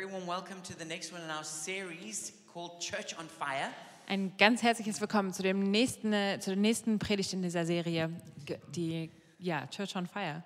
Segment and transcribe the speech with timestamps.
[0.00, 3.70] very warm welcome to the next one in our series called Church on Fire.
[4.06, 8.08] Ein ganz herzliches Willkommen zu, dem nächsten, zu der nächsten Predigt in dieser Serie,
[8.74, 10.42] die ja, Church on Fire.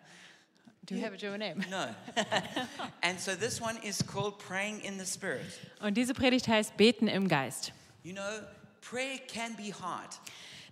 [0.86, 1.64] Do you have a German name?
[1.70, 1.86] No.
[3.02, 5.46] and so this one is called Praying in the Spirit.
[5.80, 7.72] Und diese Predigt heißt Beten im Geist.
[8.02, 8.40] You know,
[8.80, 10.18] prayer can be hard.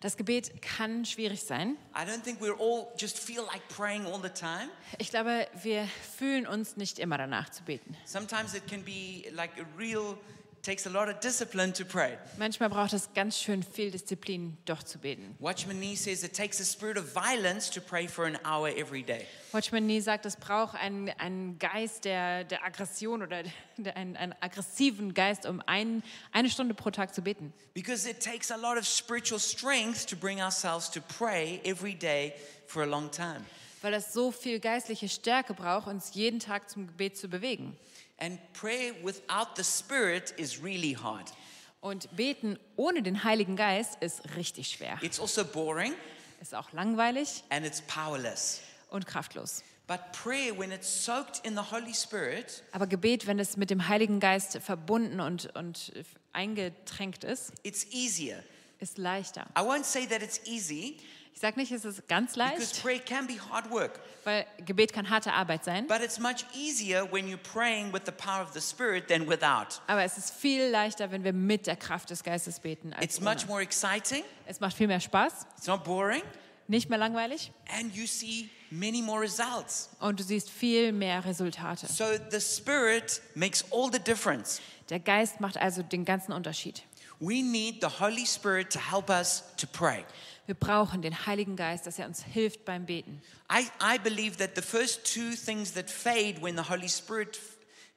[0.02, 1.76] Das Gebet kann schwierig sein.
[1.94, 4.68] I don't think we're all just feel like praying all the time.
[4.98, 5.86] Ich glaube, wir
[6.18, 7.96] fühlen uns nicht immer danach zu beten.
[8.04, 10.18] Sometimes it can be like a real,
[10.62, 12.16] takes a lot of discipline to pray.
[12.38, 15.34] Manchmal braucht es ganz schön viel Disziplin, doch zu beten.
[15.40, 19.02] Watchman Nee says it takes a spirit of violence to pray for an hour every
[19.02, 19.26] day.
[19.50, 23.42] Watchman Nee sagt, es braucht einen, einen Geist der, der Aggression oder
[23.76, 27.52] der, einen, einen aggressiven Geist, um ein, eine Stunde pro Tag zu beten.
[27.74, 32.34] Because it takes a lot of spiritual strength to bring ourselves to pray every day
[32.66, 33.44] for a long time.
[33.82, 37.76] Weil es so viel geistliche Stärke braucht, uns jeden Tag zum Gebet zu bewegen.
[38.18, 41.32] And prayer without the Spirit is really hard.
[41.80, 44.98] Und beten ohne den Heiligen Geist ist richtig schwer.
[45.02, 45.94] It's also boring
[46.40, 48.60] Ist auch langweilig and it's powerless.
[48.90, 49.62] und kraftlos.
[49.88, 53.88] But prayer, when it's soaked in the Holy Spirit, Aber Gebet, wenn es mit dem
[53.88, 55.92] Heiligen Geist verbunden und, und
[56.32, 58.42] eingetränkt ist, it's easier.
[58.78, 59.46] ist leichter.
[59.56, 60.98] I won't say that it's easy
[61.34, 64.92] Ich sage nicht, es ist ganz because leicht, prayer can be hard work, weil Gebet
[64.92, 65.86] kann harte Arbeit sein.
[65.88, 69.80] but it's much easier when you're praying with the power of the Spirit than without.
[69.88, 72.92] Aber es ist viel leichter, wenn wir mit der Kraft des Geistes beten.
[72.92, 73.46] Als It's much ohne.
[73.46, 76.22] more exciting, Es macht viel mehr Spaß, it's not boring,
[76.68, 79.88] nicht mehr langweilig and you see many more results.
[80.00, 81.86] und du siehst viel mehr Resultate.
[81.88, 84.60] So the Spirit makes all the difference.
[84.90, 86.82] Der Geist macht also den ganzen Unterschied.
[87.18, 90.04] We need the Holy Spirit to help us to pray.
[90.46, 93.22] Wir brauchen den Heiligen Geist, dass er uns hilft beim Beten.
[93.50, 97.38] I, I believe that the first two things that fade when the Holy Spirit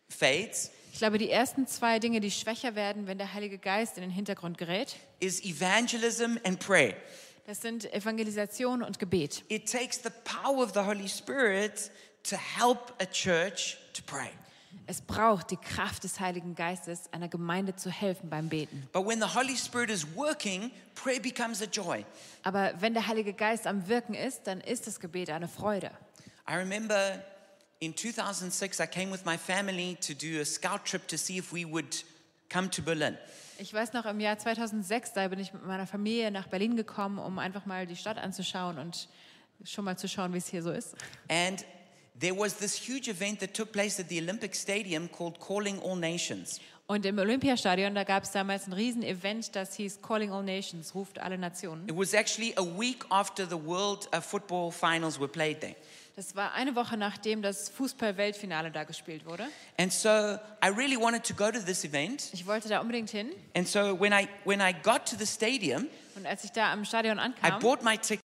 [0.09, 4.01] fades Ich glaube, die ersten zwei Dinge, die schwächer werden, wenn der Heilige Geist in
[4.01, 6.95] den Hintergrund gerät, is evangelism and prayer.
[7.47, 9.43] das sind Evangelisation und Gebet.
[9.49, 11.91] It takes the power of the Holy Spirit
[12.23, 14.29] to help a church to pray.
[14.87, 18.87] Es braucht die Kraft des Heiligen Geistes, einer Gemeinde zu helfen beim Beten.
[18.93, 22.05] But when the Holy Spirit is working, prayer becomes a joy.
[22.43, 25.91] Aber wenn der Heilige Geist am Wirken ist, dann ist das Gebet eine Freude.
[26.49, 27.19] I remember
[27.79, 31.51] in 2006, I came with my family to do a scout trip to see if
[31.51, 32.05] we would
[32.49, 33.17] come to Berlin.
[33.57, 37.19] Ich weiß noch, im Jahr 2006, da bin ich mit meiner Familie nach Berlin gekommen,
[37.19, 39.07] um einfach mal die Stadt anzuschauen und
[39.63, 40.95] schon mal zu schauen, wie es hier so ist.
[41.29, 41.65] And
[42.19, 45.95] there was this huge event that took place at the Olympic Stadium called Calling All
[45.95, 46.59] Nations.
[46.87, 51.17] Und im Olympiastadion, da gab es damals ein Riesen-Event, das hieß Calling All Nations, ruft
[51.17, 51.89] alle Nationen.
[51.89, 55.75] It was actually a week after the World uh, Football Finals were played there.
[56.15, 59.47] Das war eine Woche nachdem das Fußball-Weltfinale da gespielt wurde.
[59.77, 60.09] And so
[60.63, 62.29] I really wanted to go to this event.
[62.33, 63.31] Ich wollte da unbedingt hin.
[63.55, 66.85] And so when I, when I got to the stadium, Und als ich da am
[66.85, 68.24] Stadion I ankam, bought my ticket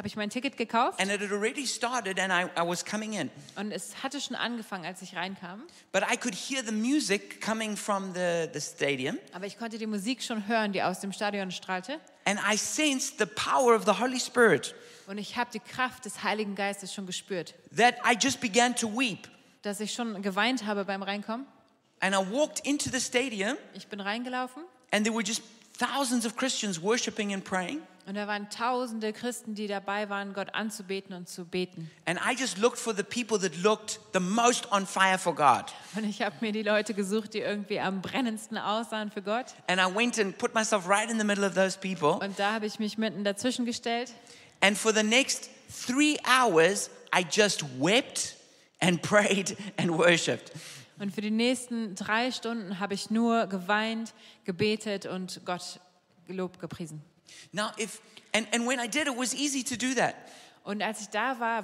[0.00, 3.12] habe ich mein Ticket gekauft and it had already started and I, I was coming
[3.12, 3.30] in.
[3.56, 5.62] und es hatte schon angefangen, als ich reinkam.
[5.92, 9.86] But I could hear the music coming from the, the stadium Aber ich konnte die
[9.86, 12.00] Musik schon hören, die aus dem Stadion strahlte.
[12.24, 14.74] and I sensed the power of the Holy Spirit
[15.06, 18.88] Und ich habe die Kraft des Heiligen Geistes schon gespürt, that I just began to
[18.88, 19.28] weep.
[19.60, 21.44] dass ich schon geweint habe beim Reinkommen.
[22.00, 24.62] And I walked into the stadium Ich bin reingelaufen
[24.92, 25.42] and there were just
[25.78, 27.82] thousands of Christians worshiping and praying.
[28.06, 31.90] Und da waren tausende Christen, die dabei waren, Gott anzubeten und zu beten.
[32.06, 35.66] And I just looked for the people that looked the most on fire for God.
[35.96, 39.54] Und ich habe mir die Leute gesucht, die irgendwie am brennendsten aussahen für Gott.
[39.68, 42.24] And I went and put myself right in the middle of those people.
[42.24, 44.12] Und da habe ich mich mitten dazwischen gestellt.
[44.60, 48.36] And for the next three hours, I just wept
[48.80, 50.52] and prayed and worshiped.
[50.98, 54.12] Und für die nächsten drei Stunden habe ich nur geweint,
[54.44, 55.80] gebetet und Gott
[56.26, 57.02] gelobt, gepriesen.
[57.52, 58.00] Now, if,
[58.32, 60.14] and, and when I did, it was easy to do that
[60.64, 61.62] Und als ich da war,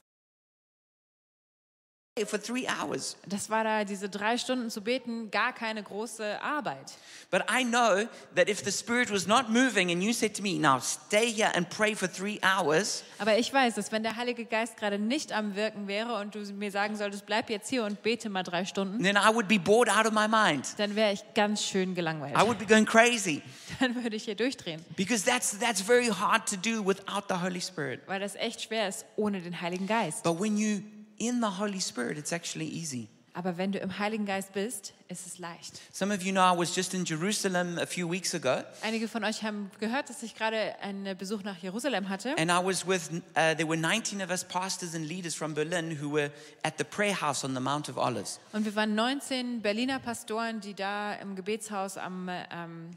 [2.25, 3.15] for three hours.
[3.29, 6.95] das war da diese drei Stunden zu beten, gar keine große Arbeit.
[7.31, 10.59] But I know that if the Spirit was not moving and you said to me,
[10.59, 14.47] now stay here and pray for three hours, Aber ich weiß, dass wenn der Heilige
[14.47, 18.03] Geist gerade nicht am Wirken wäre und du mir sagen solltest, bleib jetzt hier und
[18.03, 20.67] bete mal drei Stunden, then I would be bored out of my mind.
[20.79, 22.35] dann wäre ich ganz schön gelangweilt.
[22.35, 23.43] I would be going crazy
[23.81, 27.61] Dann würde ich hier durchdrehen, because that's, that's very hard to do without the Holy
[27.61, 28.01] Spirit.
[28.07, 30.23] weil das echt schwer ist ohne den Heiligen Geist.
[30.23, 30.81] But when you
[31.19, 33.09] in the Holy Spirit, it's actually easy.
[33.33, 35.79] Aber wenn du im Heiligen Geist bist, ist es leicht.
[35.93, 39.25] Some of you know I was just in Jerusalem a few weeks ago, Einige von
[39.25, 42.35] euch haben gehört, dass ich gerade einen Besuch nach Jerusalem hatte.
[42.39, 45.99] and I was with, uh, there were 19 of us pastors and leaders from Berlin
[46.01, 46.31] who were
[46.63, 48.41] at the prayer house on the Mount of Olives.
[48.55, 52.97] Und wir waren 19 Berliner Pastoren, die da im Gebetshaus am ähm, äh,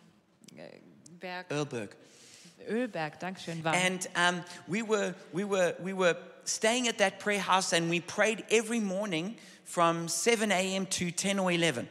[1.20, 1.96] Berg, Erlberg.
[2.68, 3.64] Ölberg, Dankeschön.
[3.66, 6.16] And um, we, were, we, were, we were
[6.46, 10.86] staying at that prayer house and we prayed every morning from 7 a.m.
[10.88, 11.88] to 10 or 11.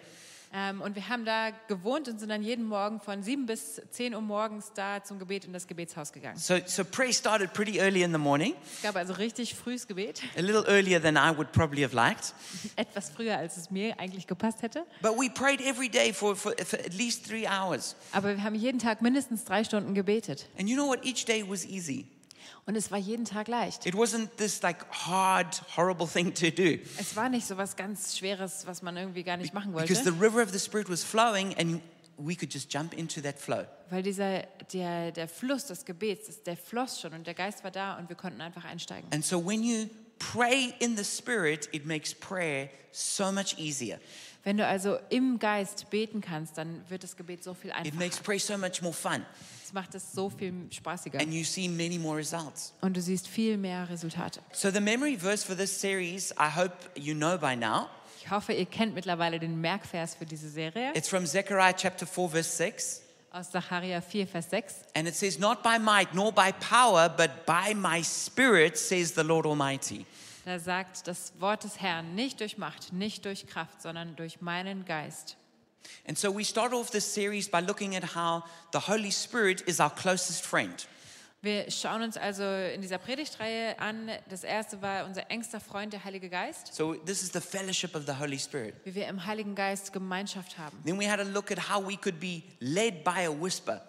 [0.52, 4.14] Ähm, und wir haben da gewohnt und sind dann jeden Morgen von 7 bis 10
[4.14, 6.38] Uhr morgens da zum Gebet in das Gebetshaus gegangen.
[6.38, 10.22] So, so prayer started pretty early in the morning, Es gab also richtig frühes Gebet,
[10.36, 12.34] a little earlier than I would probably have liked.
[12.76, 14.86] etwas früher, als es mir eigentlich gepasst hätte.
[15.02, 17.94] But we prayed every day for, for, for at least three hours.
[18.12, 20.48] Aber wir haben jeden Tag mindestens drei Stunden gebetet.
[20.58, 21.04] And you know what?
[21.04, 22.06] Each day was easy.
[22.68, 23.86] Und es war jeden Tag leicht.
[23.86, 26.78] It wasn't this like hard, horrible thing to do.
[26.98, 30.10] Es war nicht so was ganz Schweres, was man irgendwie gar nicht machen Because the
[30.20, 30.22] wollte.
[30.22, 31.80] river of the Spirit was flowing and
[32.18, 33.64] we could just jump into that flow.
[33.88, 34.42] Weil dieser,
[34.74, 38.16] der, der Fluss des Gebets, der floss schon und der Geist war da und wir
[38.16, 39.10] konnten einfach einsteigen.
[39.14, 39.86] And so when you
[40.18, 43.98] pray in the Spirit, it makes prayer so much easier.
[44.44, 47.96] Wenn du also im Geist beten kannst, dann wird das Gebet so viel It einfacher.
[47.96, 49.24] makes prayer so much more fun.
[49.68, 51.20] Es macht es so viel spaßiger.
[51.20, 52.72] And you see many more results.
[52.80, 54.40] Und du siehst viel mehr Resultate.
[54.50, 57.86] So the memory verse for this series, I hope you know by now.
[58.18, 62.30] Ich hoffe, ihr kennt mittlerweile den Merkvers für diese Serie It's from Zechariah chapter 4,
[62.30, 63.02] verse 6.
[63.30, 64.74] aus Sacharja 4, Vers 6.
[64.96, 69.22] And it says, Not by might nor by power, but by my spirit, says the
[69.22, 70.06] Lord Almighty.
[70.46, 74.86] Da sagt das Wort des Herrn, nicht durch Macht, nicht durch Kraft, sondern durch meinen
[74.86, 75.36] Geist.
[76.06, 79.80] And so we start off this series by looking at how the Holy Spirit is
[79.80, 80.86] our closest friend.
[81.40, 84.10] Wir schauen uns also in dieser Predigtreihe an.
[84.28, 88.06] Das erste war unser engster Freund, der Heilige Geist, So this is the fellowship of
[88.06, 88.74] the Holy Spirit.
[88.84, 90.76] wie wir im Heiligen Geist Gemeinschaft haben.
[90.84, 93.80] Then we had a look at how we could be led by a whisper.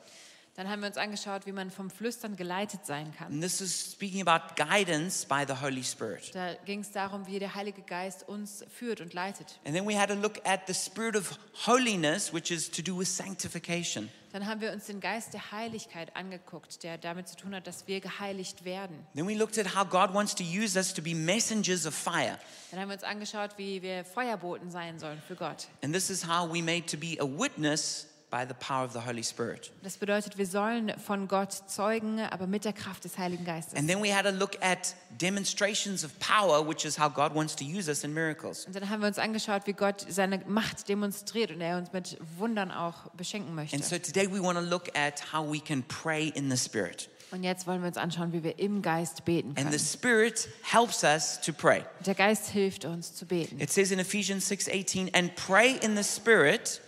[0.60, 3.32] Dann haben wir uns angeschaut, wie man vom Flüstern geleitet sein kann.
[3.32, 6.36] And this is speaking about guidance by the Holy Spirit.
[6.36, 9.58] Da ging es darum, wie der Heilige Geist uns führt und leitet.
[9.64, 13.00] And then we had a look at the spirit of holiness, which is to do
[13.00, 14.10] with sanctification.
[14.34, 17.88] Dann haben wir uns den Geist der Heiligkeit angeguckt, der damit zu tun hat, dass
[17.88, 19.08] wir geheiligt werden.
[19.16, 22.38] Then we looked at how God wants to use us to be messengers of fire.
[22.72, 25.70] Dann haben wir uns angeschaut, wie wir Feuerboten sein sollen für Gott.
[25.82, 29.00] And this is how we made to be a witness by the power of the
[29.00, 29.72] Holy Spirit.
[29.84, 33.78] Das bedeutet, wir sollen von Gott zeugen, aber mit der Kraft des Heiligen Geistes.
[33.78, 37.56] And then we had a look at demonstrations of power, which is how God wants
[37.56, 38.66] to use us in miracles.
[38.66, 42.18] Und dann haben wir uns angeschaut, wie Gott seine Macht demonstriert und er uns mit
[42.38, 43.76] Wundern auch beschenken möchte.
[43.76, 47.10] And so today we want to look at how we can pray in the Spirit.
[47.32, 49.80] Und jetzt wollen wir uns anschauen, wie wir im Geist beten And the können.
[49.80, 51.84] Spirit helps us to pray.
[52.06, 53.60] Der Geist hilft uns zu beten.
[53.60, 56.82] It says in Ephesians 6:18, and pray in the Spirit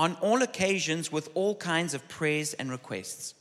[0.00, 3.34] on all occasions with all kinds of prayers and requests.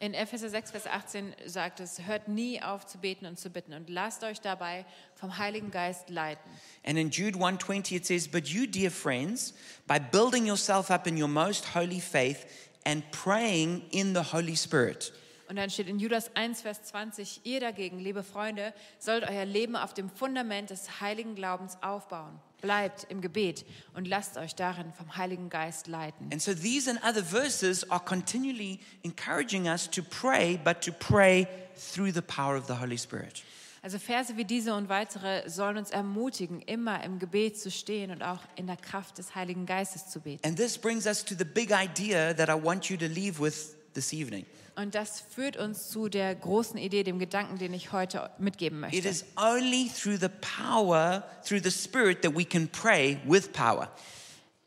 [0.00, 3.74] In Epheser 6, Vers 18 sagt es, hört nie auf zu beten und zu bitten
[3.74, 6.48] und lasst euch dabei vom Heiligen Geist leiten.
[6.82, 9.52] And in Jude 1:20 it says, "But you dear friends,
[9.86, 12.46] by building yourself up in your most holy faith
[12.86, 15.12] and praying in the Holy Spirit."
[15.48, 19.76] Und dann steht in Judas 1, Vers 20, ihr dagegen, liebe Freunde, sollt euer Leben
[19.76, 22.38] auf dem Fundament des heiligen Glaubens aufbauen.
[22.60, 23.64] Bleibt im Gebet
[23.94, 26.30] und lasst euch darin vom Heiligen Geist leiten.
[26.32, 31.46] And so these and other verses are continually encouraging us to pray, but to pray
[31.76, 33.44] through the power of the Holy Spirit.
[33.82, 38.22] Also Verse wie diese und weitere sollen uns ermutigen, immer im Gebet zu stehen und
[38.22, 40.46] auch in der Kraft des Heiligen Geistes zu beten.
[40.46, 43.76] And this brings us to the big idea that I want you to leave with
[43.94, 44.44] this evening.
[44.78, 48.92] Und das führt uns zu der großen Idee, dem Gedanken, den ich heute mitgeben It
[48.92, 49.08] möchte.
[49.08, 53.90] is only through the power, through the Spirit, that we can pray with power.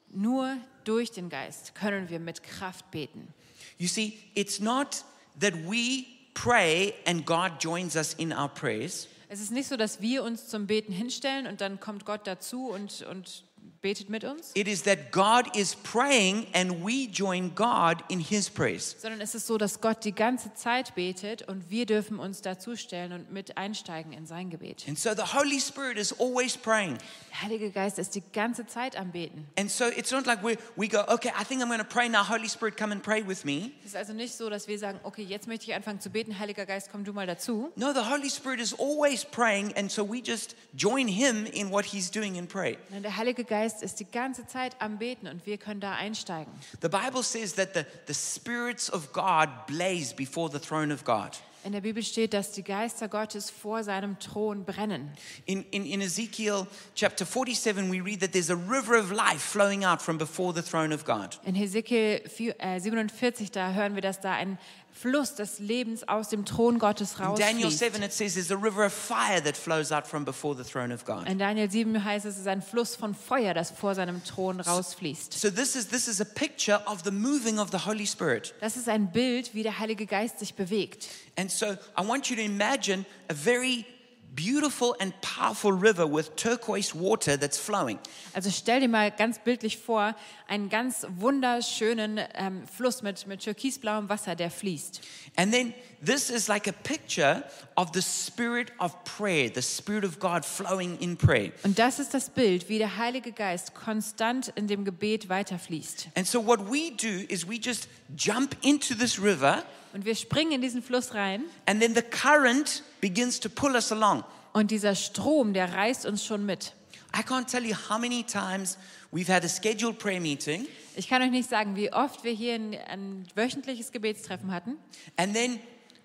[0.10, 3.34] Nur durch den Geist können wir mit Kraft beten.
[3.78, 5.06] You see, it's not
[5.40, 6.04] that we
[6.34, 9.08] pray and God joins us in our prayers.
[9.30, 12.68] Es ist nicht so, dass wir uns zum Beten hinstellen und dann kommt Gott dazu
[12.68, 13.46] und, und
[13.82, 18.50] betet mit uns, It is that God is praying and we join God in his
[18.50, 18.96] prayers.
[19.00, 23.12] sondern es ist so, dass Gott die ganze Zeit betet und wir dürfen uns dazustellen
[23.14, 24.86] und mit einsteigen in sein Gebet.
[24.88, 26.98] And so the Holy Spirit is always praying.
[27.32, 29.48] Der Heilige Geist ist die ganze Zeit am Beten.
[29.58, 32.08] And so it's not like we, we go, okay, I think I'm going to pray
[32.08, 32.24] now.
[32.24, 33.72] Holy Spirit, come and pray with me.
[33.84, 36.38] Es ist also nicht so, dass wir sagen, okay, jetzt möchte ich anfangen zu beten,
[36.38, 37.72] Heiliger Geist, komm du mal dazu.
[37.76, 39.74] No, the Holy Spirit is always praying.
[39.76, 42.78] And so we just join him in what he's doing and pray.
[42.90, 46.52] Nein, Der Heilige Geist ist die ganze Zeit am Beten und wir können da einsteigen.
[46.82, 51.40] The Bible says that the, the spirits of God blaze before the throne of God.
[51.64, 55.12] In der Bibel steht, dass die Geister Gottes vor seinem Thron brennen.
[55.46, 59.86] In, in, in Ezekiel chapter 47, we read that there's a river of life flowing
[59.86, 61.40] out from before the throne of God.
[61.46, 64.58] In Hesekiel 4, äh, 47, da hören wir, dass da ein
[64.94, 67.80] Fluss des Lebens aus dem Thron Gottes In Daniel rausfließt.
[67.80, 70.94] 7, it says there's a river of fire that flows out from before the throne
[70.94, 71.28] of God.
[71.28, 74.60] In Daniel 7 heißt es, es ist ein Fluss von Feuer, das vor seinem Thron
[74.60, 75.34] rausfließt.
[75.34, 78.54] So this is this is a picture of the moving of the Holy Spirit.
[78.60, 81.08] Das ist ein Bild, wie der Heilige Geist sich bewegt.
[81.38, 81.68] And so
[81.98, 83.86] I want you to imagine a very
[84.36, 88.00] beautiful and powerful river with turquoise water that's flowing.
[88.34, 90.16] Also stell dir mal ganz bildlich vor,
[90.48, 95.02] einen ganz wunderschönen ähm, Fluss mit, mit türkisblauem Wasser, der fließt.
[95.36, 95.74] And then
[96.04, 97.44] this is like a picture
[97.76, 101.52] of the spirit of prayer, the spirit of God flowing in prayer.
[101.64, 106.10] Und das ist das Bild, wie der Heilige Geist konstant in dem Gebet weiterfließt.
[106.16, 110.54] And so what we do is we just jump into this river Und wir springen
[110.54, 114.24] in diesen Fluss rein and then the current begins to pull us along.
[114.54, 116.74] und dieser Strom, der reißt uns schon mit.
[117.16, 118.78] I can't tell you how many times
[119.12, 122.56] we've had a scheduled prayer meeting Ich kann euch nicht sagen, wie oft wir hier
[122.56, 124.78] ein, ein wöchentliches Gebetstreffen hatten.
[125.18, 125.60] and then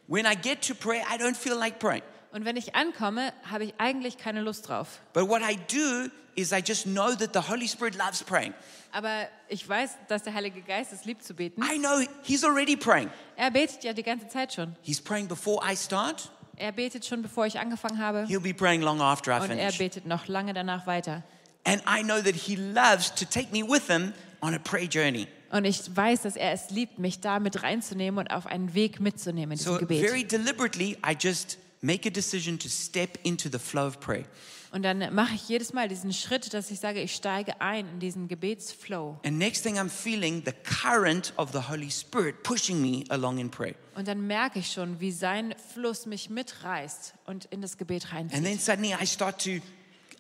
[0.09, 2.02] when I get to pray, I don't feel like praying.
[2.37, 5.00] Und wenn ich ankomme, habe ich eigentlich keine Lust drauf.
[5.14, 8.52] But what I do is I just know that the Holy Spirit loves praying.
[8.93, 11.62] Aber ich weiß, dass der Heilige Geist es liebt zu beten.
[11.62, 13.09] I know He's already praying.
[13.37, 14.76] Er betet ja die ganze Zeit schon.
[14.83, 18.25] He's praying before I start, Er betet schon, bevor ich angefangen habe.
[18.28, 19.78] He'll be praying long after I Und er finish.
[19.78, 21.23] betet noch lange danach weiter.
[21.64, 24.12] And I know that He loves to take me with Him
[24.43, 25.26] on a prayer journey.
[25.50, 29.00] Und ich weiß, dass er es liebt, mich da mit reinzunehmen und auf einen Weg
[29.00, 30.07] mitzunehmen in diesem So, Gebet.
[30.07, 34.25] very deliberately, I just make a decision to step into the flow of prayer.
[34.73, 38.00] Und dann mache ich jedes Mal diesen Schritt, dass ich sage, ich steige ein in
[38.00, 39.19] diesen Gebetsflow.
[39.25, 43.50] And next thing I'm feeling the current of the Holy Spirit pushing me along in
[43.50, 43.76] prayer.
[43.95, 48.31] Und dann merke ich schon, wie sein Fluss mich mitreißt und in das Gebet And
[48.33, 48.61] then reinzieht.
[48.61, 49.61] suddenly I start to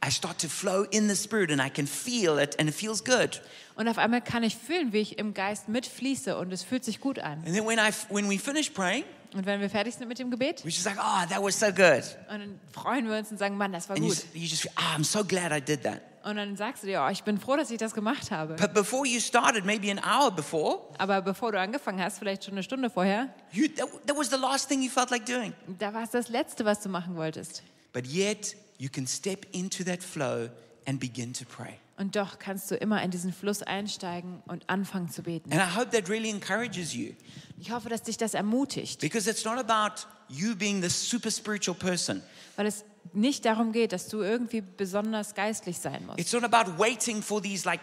[0.06, 3.02] I start to flow in the spirit and I can feel it and it feels
[3.04, 3.40] good.
[3.74, 7.00] Und auf einmal kann ich fühlen, wie ich im Geist mitfließe und es fühlt sich
[7.00, 7.38] gut an.
[7.44, 10.30] And then when I when we finish praying, Und wenn wir fertig sind mit dem
[10.30, 12.02] Gebet, we're just like, oh, that was so good.
[12.30, 14.18] und dann freuen wir uns und sagen, Mann, das war And you, gut.
[14.18, 16.00] s- you just feel, oh, I'm so glad I did that.
[16.24, 18.54] Und dann sagst du dir, oh, ich bin froh, dass ich das gemacht habe.
[18.56, 22.54] But before you started, maybe an hour before, Aber bevor du angefangen hast, vielleicht schon
[22.54, 25.52] eine Stunde vorher, you that, that was the last thing you felt like doing.
[25.78, 27.62] da war es das Letzte, was du machen wolltest.
[27.92, 30.48] But yet you can step into that flow
[30.86, 31.78] and begin to pray.
[31.98, 35.50] Und doch kannst du immer in diesen Fluss einsteigen und anfangen zu beten.
[35.52, 37.14] And I hope that really encourages you
[37.58, 41.74] Ich hoffe, dass dich das ermutigt, because it's not about you being the super spiritual
[41.74, 42.22] person.
[42.56, 46.18] weil es nicht darum geht, dass du irgendwie besonders geistlich sein musst.
[46.18, 47.80] It's not about waiting for these like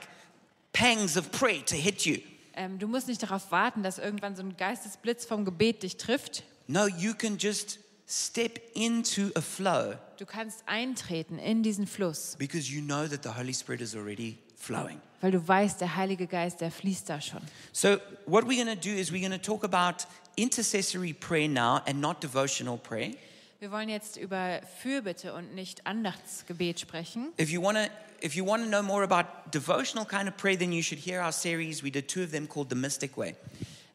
[0.74, 2.18] pangs of prayer to hit you.
[2.56, 6.44] Ähm, du musst nicht darauf warten, dass irgendwann so ein Geistesblitz vom Gebet dich trifft.
[6.68, 7.80] No, you can just
[8.14, 13.36] step into a flow Du kannst eintreten in diesen Fluss, because you know that the
[13.38, 15.02] Holy Spirit is already flowing.
[15.22, 17.42] weil du weißt, der Heilige Geist, der fließt da schon.
[17.72, 20.06] So, what we're going to do is we're going to talk about
[20.36, 23.14] intercessory prayer now and not devotional prayer.
[23.60, 27.32] Wir wollen jetzt über Fürbitte und nicht Andachtsgebet sprechen.
[27.38, 27.90] If you want to
[28.22, 31.22] if you want to know more about devotional kind of prayer, then you should hear
[31.22, 31.82] our series.
[31.84, 33.36] We did two of them called The Mystic Way.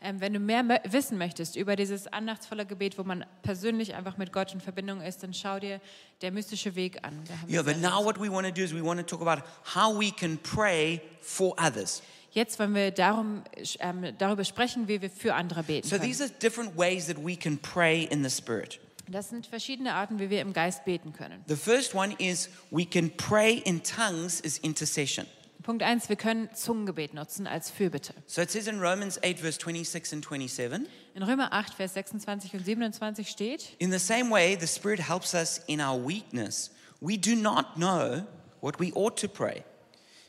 [0.00, 4.32] Ähm, wenn du mehr wissen möchtest über dieses andachtsvolle Gebet, wo man persönlich einfach mit
[4.32, 5.80] Gott in Verbindung ist, dann schau dir
[6.22, 7.20] der mystische Weg an.
[7.48, 9.42] Yeah, but now what we want to do is we want to talk about
[9.74, 12.00] how we can pray for others.
[12.30, 13.42] Jetzt wollen wir darum,
[13.80, 16.08] ähm, darüber sprechen, wie wir für andere beten So können.
[16.08, 18.78] these are different ways that we can pray in the Spirit.
[19.08, 21.42] Das sind verschiedene Arten, wie wir im Geist beten können.
[21.48, 25.26] The first one is we can pray in tongues as intercession.
[25.68, 28.14] Punkt eins: Wir können Zungengebet nutzen als Fürbitte.
[28.26, 32.54] So it says in Romans 8, verse 26 and 27 In Römer 8, Vers 26
[32.54, 36.70] und 27 steht, In the same way, the Spirit helps us in our weakness.
[37.02, 38.24] We do not know
[38.62, 39.62] what we ought to pray,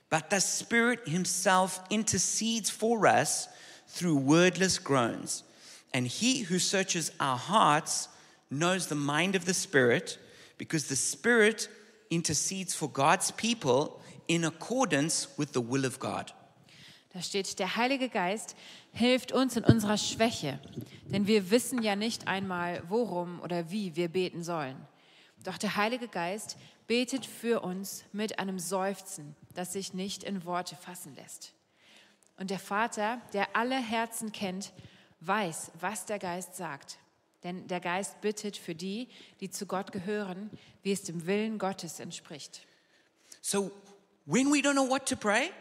[0.10, 3.48] but the Spirit Himself intercedes for us
[3.88, 5.46] through wordless groans.
[5.94, 8.10] And He who searches our hearts
[8.52, 10.20] knows the mind of the Spirit,
[10.58, 11.70] because the Spirit
[12.10, 16.34] intercedes for God's people in accordance with the will of God.
[17.14, 18.56] da steht, der Heilige Geist
[18.94, 20.60] hilft uns in unserer Schwäche,
[21.08, 24.78] denn wir wissen ja nicht einmal, worum oder wie wir beten sollen.
[25.44, 30.76] Doch der Heilige Geist betet für uns mit einem Seufzen, das sich nicht in Worte
[30.76, 31.54] fassen lässt.
[32.38, 34.72] Und der Vater, der alle Herzen kennt,
[35.22, 37.00] weiß, was der Geist sagt.
[37.44, 39.08] Denn der Geist bittet für die,
[39.40, 40.52] die zu Gott gehören,
[40.84, 42.68] wie es dem Willen Gottes entspricht.
[43.42, 43.72] So
[44.30, 45.52] when we don't know what to pray,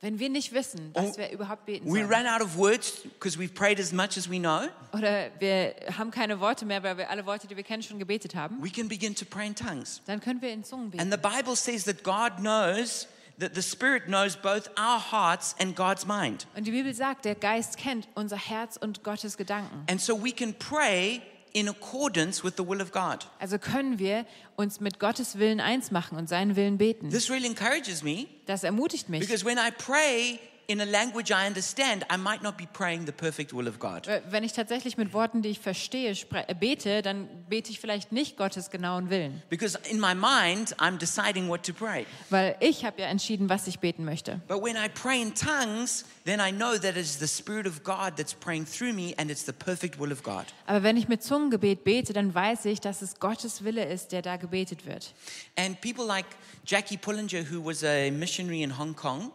[0.00, 3.36] Wenn wir nicht wissen, Oh, was wir überhaupt beten We sollen, out of words because
[3.38, 4.68] we've prayed as much as we know.
[4.92, 8.34] oder wir haben keine Worte mehr, weil wir alle Worte, die wir kennen, schon gebetet
[8.36, 10.00] haben, We can begin to pray in tongues.
[10.06, 11.02] dann können wir in Zungen beten.
[11.02, 13.08] And the Bible says that God knows,
[13.40, 16.46] that the Spirit knows both our hearts and God's mind.
[16.56, 19.84] Und die Bibel sagt, der Geist kennt unser Herz und Gottes Gedanken.
[19.90, 21.22] And so we can pray
[21.58, 23.26] in accordance with the will of God.
[23.38, 24.24] Also können wir
[24.56, 27.10] uns mit Gottes Willen eins machen und seinen Willen beten.
[27.10, 29.20] This really encourages me Das ermutigt mich.
[29.20, 30.38] because when I pray
[30.70, 34.06] in a language I understand, I might not be praying the perfect will of God.
[34.06, 38.12] Äh, Wenn ich tatsächlich mit Worten, die ich verstehe, äh, bete, dann bete ich vielleicht
[38.12, 39.42] nicht Gottes genauen Willen.
[39.48, 42.04] Because in my mind, I'm deciding what to pray.
[42.28, 44.42] Weil ich habe ja entschieden, was ich beten möchte.
[44.46, 48.18] But when I pray in tongues, then I know that it's the Spirit of God
[48.18, 50.44] that's praying through me and it's the perfect will of God.
[50.66, 54.20] Aber wenn ich mit Zungengebet bete, dann weiß ich, dass es Gottes Wille ist, der
[54.20, 55.14] da gebetet wird.
[55.56, 56.26] And people like
[56.66, 59.32] Jackie Pullinger, who was a missionary in Hong Kong,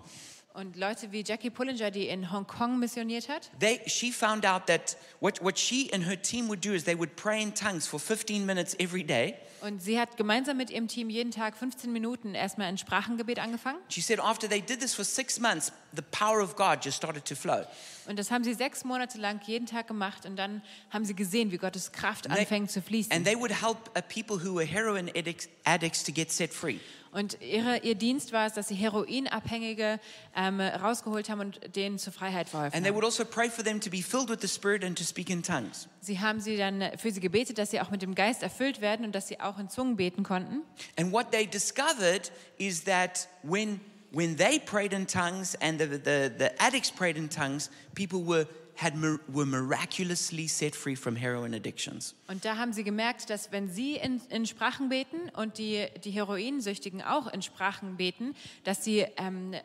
[0.56, 4.96] Und Leute wie Jackie Pullinger, die in Hongkong missioniert hat, they, she found out that
[5.20, 8.00] what, what she and her team would do is they would pray in tongues for
[8.00, 9.34] 15 minutes every day.
[9.62, 13.80] und sie hat gemeinsam mit ihrem Team jeden Tag 15 Minuten erstmal ein Sprachengebet angefangen.
[13.90, 17.26] She said after they did this for six months, the power of God just started
[17.26, 17.64] to flow.
[18.08, 21.52] Und das haben sie sechs Monate lang jeden Tag gemacht und dann haben sie gesehen,
[21.52, 23.12] wie Gottes Kraft And they- anfängt zu fließen.
[23.12, 26.80] And they would help uh, people who were heroin addicts, addicts to get set free.
[27.12, 30.00] Und ihre, ihr Dienst war es, dass sie Heroinabhängige
[30.36, 32.84] ähm, rausgeholt haben und denen zur Freiheit verholfen haben.
[32.96, 32.98] also.
[36.02, 39.06] Sie haben sie dann für sie gebetet, dass sie auch mit dem Geist erfüllt werden
[39.06, 40.62] und dass sie auch in Zungen beten konnten.
[40.98, 43.80] And what they discovered is that when,
[44.14, 48.46] when they prayed in tongues and the, the, the addicts prayed in tongues, people were,
[48.76, 48.94] had,
[49.28, 52.14] were miraculously set free from heroin addictions.
[52.28, 56.12] Und da haben sie gemerkt, dass wenn sie in, in Sprachen beten und die, die
[56.12, 59.56] Heroinsüchtigen auch in Sprachen beten, dass sie ähm,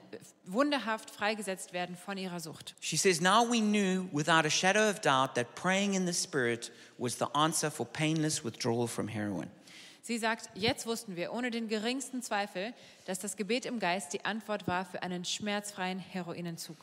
[0.47, 2.75] wunderhaft freigesetzt werden von ihrer Sucht.
[2.81, 6.73] She says, Now we knew without a shadow of doubt that praying in the Spirit
[6.97, 9.51] was the answer for painless withdrawal from heroin.
[10.09, 12.73] Sie sagt, jetzt wussten wir ohne den geringsten Zweifel,
[13.05, 16.79] dass das Gebet im Geist die Antwort war für einen schmerzfreien Heroinentzug.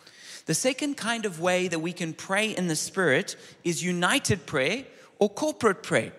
[0.46, 4.84] The second kind of way that we can pray in the Spirit is united prayer
[5.18, 6.12] or corporate prayer.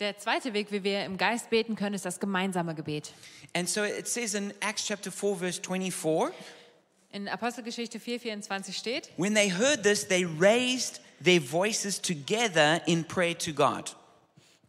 [0.00, 3.14] Der zweite Weg, wie wir im Geist beten können, ist das gemeinsame Gebet.
[3.54, 6.30] And so it says in Acts chapter 4, verse 24
[7.12, 13.34] In Apostelgeschichte 4,24 steht, when they heard this, they raised their voices together in prayer
[13.38, 13.96] to God.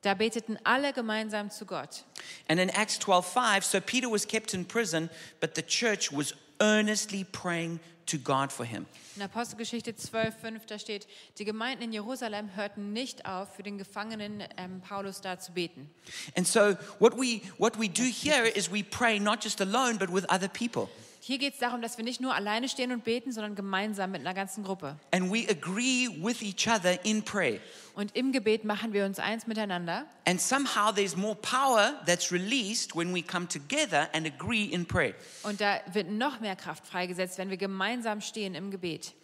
[0.06, 2.04] Da beteten alle gemeinsam zu Gott.
[2.48, 6.34] And in Acts 12, 5, so Peter was kept in prison, but the church was
[6.60, 8.86] earnestly praying to God for him.
[9.16, 14.44] In Apostelgeschichte 12,5 da steht, die Gemeinden in Jerusalem hörten nicht auf, für den Gefangenen
[14.58, 15.90] ähm, Paulus da zu beten.
[16.36, 20.12] And so what we, what we do here is we pray not just alone, but
[20.14, 20.90] with other people.
[21.28, 24.22] Hier geht es darum, dass wir nicht nur alleine stehen und beten, sondern gemeinsam mit
[24.22, 24.96] einer ganzen Gruppe.
[25.10, 27.60] And we agree with each other in prayer.
[27.96, 30.06] Und im Gebet machen wir uns eins miteinander.
[30.28, 35.16] And somehow there's more power that's released when we come together and agree in prayer.
[35.42, 39.16] Und da wird noch mehr Kraft freigesetzt, wenn wir gemeinsam stehen im Gebet.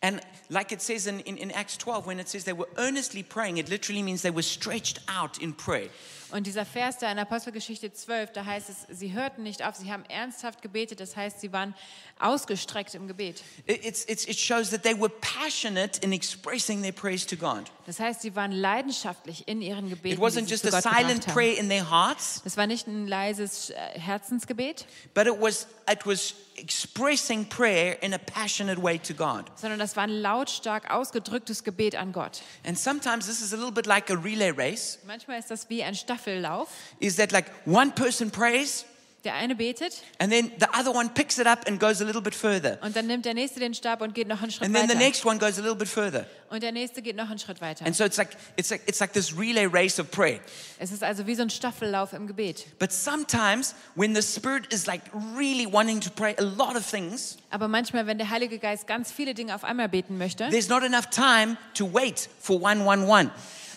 [0.00, 3.22] And like it says in, in, in Acts 12, when it says they were earnestly
[3.22, 5.90] praying, it literally means they were stretched out in prayer.
[6.32, 9.90] Und dieser Vers da in Apostelgeschichte 12, da heißt es, sie hörten nicht auf, sie
[9.92, 11.74] haben ernsthaft gebetet, das heißt, sie waren
[12.18, 13.42] ausgestreckt im Gebet.
[13.66, 17.64] It, it's, it's, it shows that they were passionate in expressing their praise to God.
[17.86, 21.58] Das heißt, sie waren leidenschaftlich in ihren It Gebeten, die wasn't just a silent prayer
[21.58, 26.34] in their hearts, Das war nicht ein leises äh, Herzensgebet, but it was, it was
[26.56, 29.46] expressing prayer in a passionate way to God.
[29.56, 32.42] sondern das war ein lautstark ausgedrücktes Gebet an Gott.
[32.64, 35.82] And sometimes this is a little bit like a relay race, Manchmal ist das wie
[35.82, 36.68] ein Staffellauf.
[37.00, 38.84] is that like one person prays
[39.22, 42.22] Der eine betet and then the other one picks it up and goes a little
[42.22, 42.78] bit further.
[42.80, 44.94] und dann nimmt der nächste den Stab und geht noch einen Schritt And then the
[44.94, 46.24] next one goes a little bit further.
[46.48, 47.84] Und der nächste geht noch einen Schritt weiter.
[47.84, 50.40] And so it's like, it's like, it's like this relay race of prayer.
[50.78, 52.64] Es ist also wie so ein Staffellauf im Gebet.
[52.78, 55.02] But sometimes when the Spirit is like
[55.36, 59.12] really wanting to pray a lot of things, Aber manchmal, wenn der Heilige Geist ganz
[59.12, 63.06] viele Dinge auf einmal beten möchte, there's not enough time to wait for one, one,
[63.06, 63.30] one.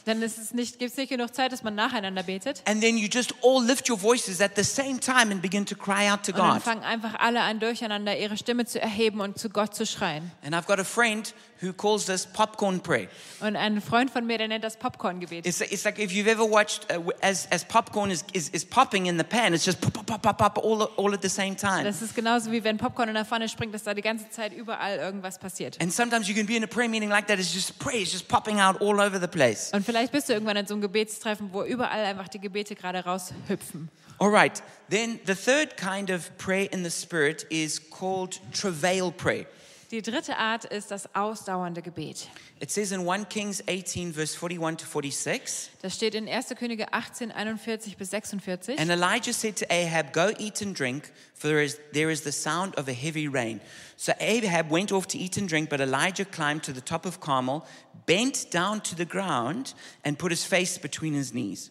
[0.06, 2.62] Dann ist es nicht, gibt es nicht genug Zeit, dass man nacheinander betet.
[2.66, 5.76] And then you just all lift your voices at the same time and begin to
[5.76, 6.64] cry out to Und dann God.
[6.64, 10.32] fangen einfach alle an, durcheinander ihre Stimme zu erheben und zu Gott zu schreien.
[10.44, 13.08] And I've got a friend who calls this popcorn prayer.
[13.40, 15.46] Und ein Freund von mir, der nennt das Popcorn-Gebet.
[15.46, 19.06] It's, it's like if you've ever watched, uh, as, as popcorn is, is, is popping
[19.06, 21.56] in the pan, it's just pop, pop, pop, pop, pop all, all at the same
[21.56, 21.84] time.
[21.84, 24.54] Das ist genauso wie wenn Popcorn in der Pfanne springt, dass da die ganze Zeit
[24.54, 25.80] überall irgendwas passiert.
[25.82, 28.28] And sometimes you can be in a prayer meeting like that, it's just it's just
[28.28, 29.72] popping out all over the place.
[29.74, 33.04] Und vielleicht bist du irgendwann in so einem Gebetstreffen, wo überall einfach die Gebete gerade
[33.04, 33.90] raushüpfen.
[34.20, 34.62] All right.
[34.90, 39.46] Then the third kind of prayer in the Spirit is called travail prayer.
[39.94, 42.28] Die dritte Art ist das ausdauernde Gebet.
[42.60, 45.70] It says in 1 Kings 18, verse 41 to 46.
[45.84, 46.48] Das steht in 1.
[46.56, 48.80] Könige 18, 41 bis 46.
[48.80, 52.32] And Elijah said to Ahab, Go eat and drink, for there is, there is the
[52.32, 53.62] sound of a heavy rain.
[53.96, 57.20] So Ahab went off to eat and drink, but Elijah climbed to the top of
[57.20, 57.64] Carmel,
[58.08, 61.70] bent down to the ground, and put his face between his knees.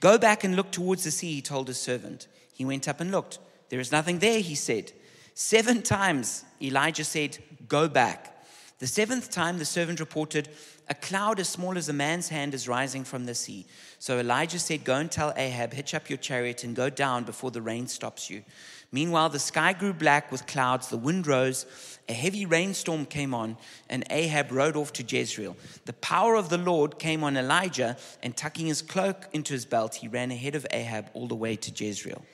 [0.00, 2.28] Go back and look towards the sea, he told his servant.
[2.54, 3.38] He went up and looked.
[3.68, 4.92] There is nothing there, he said.
[5.34, 8.34] Seven times Elijah said, Go back.
[8.78, 10.48] The seventh time the servant reported,
[10.88, 13.66] A cloud as small as a man's hand is rising from the sea.
[13.98, 17.50] So Elijah said, Go and tell Ahab, hitch up your chariot and go down before
[17.50, 18.44] the rain stops you.
[18.90, 21.66] Meanwhile, the sky grew black with clouds, the wind rose,
[22.08, 23.58] a heavy rainstorm came on,
[23.90, 25.56] and Ahab rode off to Jezreel.
[25.84, 29.96] The power of the Lord came on Elijah, and tucking his cloak into his belt,
[29.96, 32.24] he ran ahead of Ahab all the way to Jezreel.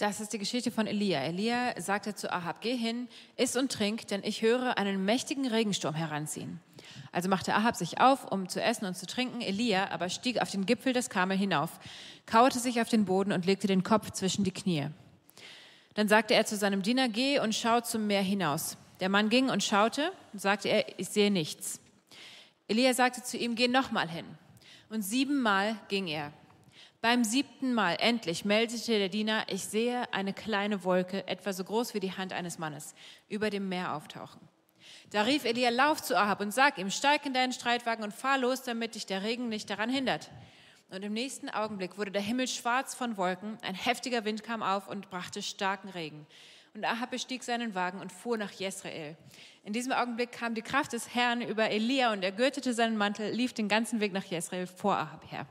[0.00, 1.20] Das ist die Geschichte von Elia.
[1.24, 5.94] Elia sagte zu Ahab, geh hin, iss und trink, denn ich höre einen mächtigen Regensturm
[5.94, 6.58] heranziehen.
[7.12, 9.42] Also machte Ahab sich auf, um zu essen und zu trinken.
[9.42, 11.78] Elia aber stieg auf den Gipfel des Karmel hinauf,
[12.24, 14.86] kauerte sich auf den Boden und legte den Kopf zwischen die Knie.
[15.92, 18.78] Dann sagte er zu seinem Diener, geh und schau zum Meer hinaus.
[19.00, 21.78] Der Mann ging und schaute und sagte er, ich sehe nichts.
[22.68, 24.24] Elia sagte zu ihm, geh nochmal hin.
[24.88, 26.32] Und siebenmal ging er.
[27.02, 31.94] Beim siebten Mal endlich meldete der Diener, ich sehe eine kleine Wolke, etwa so groß
[31.94, 32.94] wie die Hand eines Mannes,
[33.26, 34.40] über dem Meer auftauchen.
[35.08, 38.36] Da rief Elia, lauf zu Ahab und sag ihm, steig in deinen Streitwagen und fahr
[38.36, 40.30] los, damit dich der Regen nicht daran hindert.
[40.90, 44.86] Und im nächsten Augenblick wurde der Himmel schwarz von Wolken, ein heftiger Wind kam auf
[44.86, 46.26] und brachte starken Regen.
[46.74, 49.16] Und Ahab bestieg seinen Wagen und fuhr nach Jezreel.
[49.64, 53.30] In diesem Augenblick kam die Kraft des Herrn über Elia und er gürtete seinen Mantel,
[53.30, 55.46] lief den ganzen Weg nach Jezreel vor Ahab her.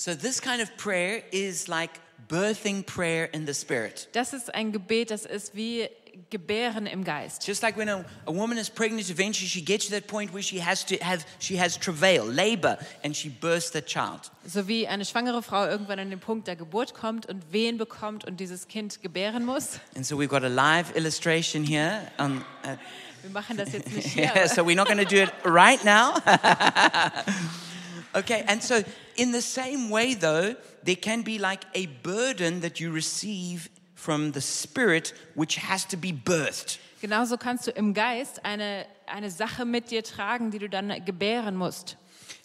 [0.00, 1.90] So, this kind of prayer is like
[2.26, 4.08] birthing prayer in the Spirit.
[4.12, 5.90] Das ist ein Gebet, das ist wie
[6.30, 7.46] Gebären im Geist.
[7.46, 10.42] Just like when a, a woman is pregnant, eventually she gets to that point where
[10.42, 14.30] she has to have, she has travail, labor, and she births the child.
[14.46, 18.24] So wie eine schwangere Frau irgendwann an den Punkt der Geburt kommt und Wehen bekommt
[18.24, 19.80] und dieses Kind gebären muss.
[19.94, 22.10] And so we've got a live illustration here.
[22.18, 22.68] Um, uh,
[23.22, 24.32] Wir machen das jetzt nicht hier.
[24.34, 26.14] yeah, so we're not going to do it right now.
[28.14, 28.82] okay, and so
[29.20, 34.32] in the same way, though, there can be like a burden that you receive from
[34.32, 36.78] the Spirit, which has to be birthed.
[37.02, 41.54] Genauso kannst du im Geist eine, eine Sache mit dir tragen, die du dann gebären
[41.54, 41.96] musst.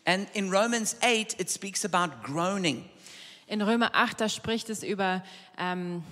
[0.06, 2.90] And in Romans 8, it speaks about groaning.
[3.48, 5.24] In Römer 8, da spricht es über
[5.58, 6.04] ähm,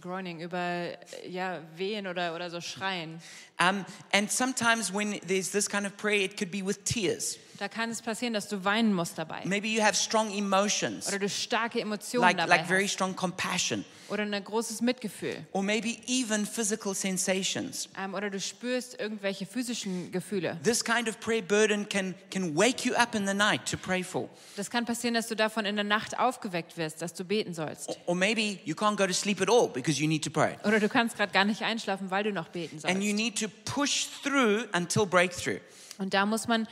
[0.00, 0.96] Groaning, über
[1.28, 3.20] ja, Wehen oder, oder so Schreien.
[3.60, 7.38] Um, and sometimes when there's this kind of prayer, it could be with tears.
[7.58, 9.40] Da kann es passieren, dass du weinen musst dabei.
[9.44, 12.92] Maybe you have strong emotions, Oder du starke Emotionen like, dabei like very hast.
[12.94, 15.44] strong compassion, Oder ein großes Mitgefühl.
[15.50, 17.88] or maybe even physical sensations.
[17.98, 20.56] Ähm, oder du spürst irgendwelche physischen Gefühle.
[20.62, 24.04] This kind of prayer burden can, can wake you up in the night to pray
[24.04, 24.28] for.
[24.56, 27.98] Das kann passieren, dass du davon in der Nacht aufgeweckt wirst, dass du beten sollst.
[28.06, 30.54] Or maybe you can't go to sleep at all because you need to pray.
[30.64, 33.16] Oder du kannst gerade gar nicht einschlafen, weil du noch beten And you sollst.
[33.16, 35.58] need to push through until breakthrough.
[35.98, 36.68] Und da muss man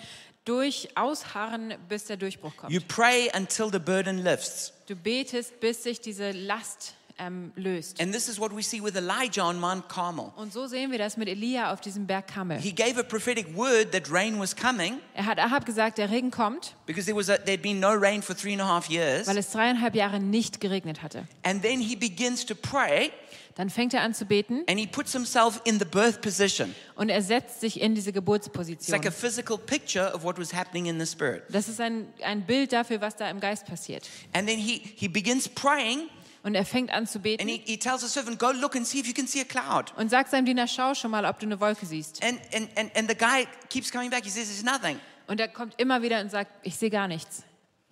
[0.47, 2.73] durch ausharren, bis der Durchbruch kommt.
[2.73, 4.73] You pray until the burden lifts.
[4.87, 8.01] Du betest, bis sich diese Last ähm, löst.
[8.01, 10.33] And this is what we see with Elijah on Mount Carmel.
[10.37, 12.59] Und so sehen wir das mit Elia auf diesem Berg Kammel.
[12.59, 16.31] He gave a prophetic word that rain was coming Er hat Ahab gesagt, der Regen
[16.31, 19.27] kommt, because there was a, there'd been no rain for three and a half years.
[19.27, 21.27] weil es dreieinhalb Jahre nicht geregnet hatte.
[21.43, 23.11] And then he begins to pray
[23.55, 26.75] Dann fängt er an zu beten and he puts himself in the birth position.
[26.97, 28.93] und er setzt sich in diese It's Geburtsposition.
[28.95, 31.45] like a physical picture of what was happening in the spirit.
[31.49, 34.07] Das ist ein, ein Bild dafür, was da im Geist passiert.
[34.35, 36.11] And then he, he begins praying
[36.47, 38.87] Und er fängt an zu and beten he, he tells the servant, Go look and
[38.87, 39.93] see if you can see a cloud.
[39.97, 42.23] und sagt seinem Diener, schau schon mal, ob du eine Wolke siehst.
[42.23, 44.23] And, and, and, the guy keeps coming back.
[44.23, 45.01] He says, There's nothing.
[45.27, 47.43] Und er kommt immer wieder und sagt, ich sehe gar nichts.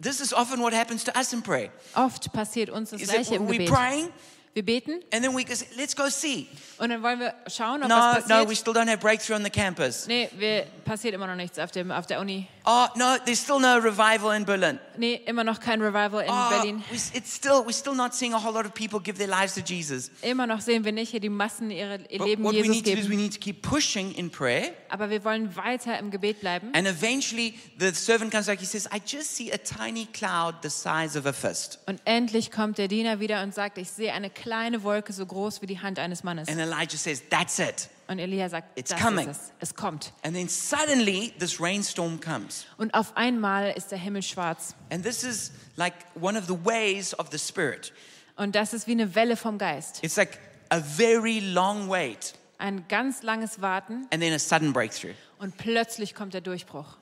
[0.01, 1.71] This is often what happens to us in prayer.
[1.97, 3.69] Oft passiert uns das Gleiche im Gebet.
[3.69, 4.09] praying
[4.53, 6.47] Wir beten and then we go, Let's go see.
[6.79, 8.59] und dann wollen wir schauen, ob No, was no, we passiert.
[8.59, 10.07] still don't have breakthrough on the campus.
[10.07, 12.47] Nee, wir, passiert immer noch nichts auf, dem, auf der Uni.
[12.67, 14.79] Oh, no, there's still no revival in Berlin.
[14.97, 16.83] Nee, immer noch kein Revival in Oh, Berlin.
[16.91, 19.55] we, it's still, we're still not seeing a whole lot of people give their lives
[19.55, 20.11] to Jesus.
[20.23, 22.85] Immer noch sehen wir nicht hier die Massen ihre ihr But Leben what we need
[22.87, 23.17] to do is we geben.
[23.23, 24.73] need to keep pushing in prayer.
[24.89, 26.71] Aber wir wollen weiter im Gebet bleiben.
[26.75, 28.61] And eventually the servant comes back.
[28.61, 31.81] He says, I just see a tiny cloud the size of a fist.
[31.87, 35.61] Und endlich kommt der Diener wieder und sagt, ich sehe eine kleine Wolke so groß
[35.61, 36.49] wie die Hand eines Mannes.
[36.49, 37.91] And Elijah says, That's it.
[38.07, 39.29] Und Elia sagt, It's das coming.
[39.29, 39.71] ist es.
[39.71, 40.13] Es kommt.
[40.23, 42.67] And then suddenly this rainstorm comes.
[42.77, 44.75] Und auf einmal ist der Himmel schwarz.
[44.91, 47.93] And this is like one of the ways of the Spirit.
[48.37, 50.03] Und das ist wie eine Welle vom Geist.
[50.03, 50.39] It's like
[50.71, 55.15] a very long wait Ein ganz langes Warten and then a sudden breakthrough.
[55.39, 56.97] und plötzlich kommt der Durchbruch.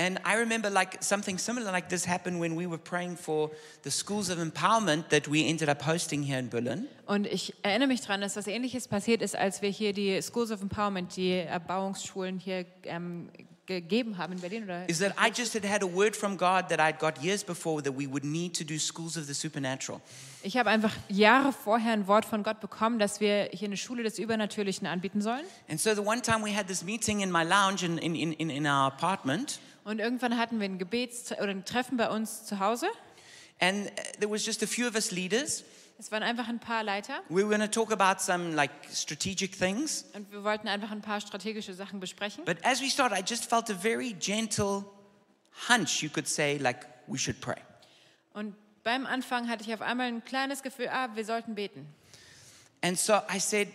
[0.00, 3.50] And I remember like something similar like this happened when we were praying for
[3.82, 6.86] the schools of empowerment that we ended up hosting here in Berlin.
[7.06, 10.52] Und ich erinnere mich daran, dass was Ähnliches passiert ist, als wir hier die Schools
[10.52, 13.28] of Empowerment, die Erbauungsschulen hier ähm,
[13.66, 14.64] gegeben haben in Berlin.
[14.64, 17.42] Oder Is that I just had had a word from God that I'd got years
[17.44, 20.00] before that we would need to do schools of the supernatural.
[20.42, 24.04] ich habe einfach Jahre vorher ein Wort von Gott bekommen, dass wir hier eine Schule
[24.04, 25.44] des Übernatürlichen anbieten sollen.
[25.68, 28.32] And so the one time we had this meeting in my lounge in, in, in,
[28.34, 29.58] in- in our apartment,
[29.88, 32.88] Und irgendwann hatten wir ein Gebets oder ein Treffen bei uns zu Hause.
[33.58, 35.64] and uh, there was just a few of us leaders.
[35.98, 39.58] Es waren einfach ein paar Leiter We were going to talk about some like strategic
[39.58, 40.04] things.
[40.12, 42.44] und wir wollten einfach ein paar strategische Sachen besprechen.
[42.44, 44.84] But as we started, I just felt a very gentle
[45.70, 47.56] hunch, you could say, like we should pray.
[48.34, 51.86] Und beim Anfang hatte ich auf einmal ein kleines Gefühl, ah, wir sollten beten.
[52.82, 53.68] And so I said,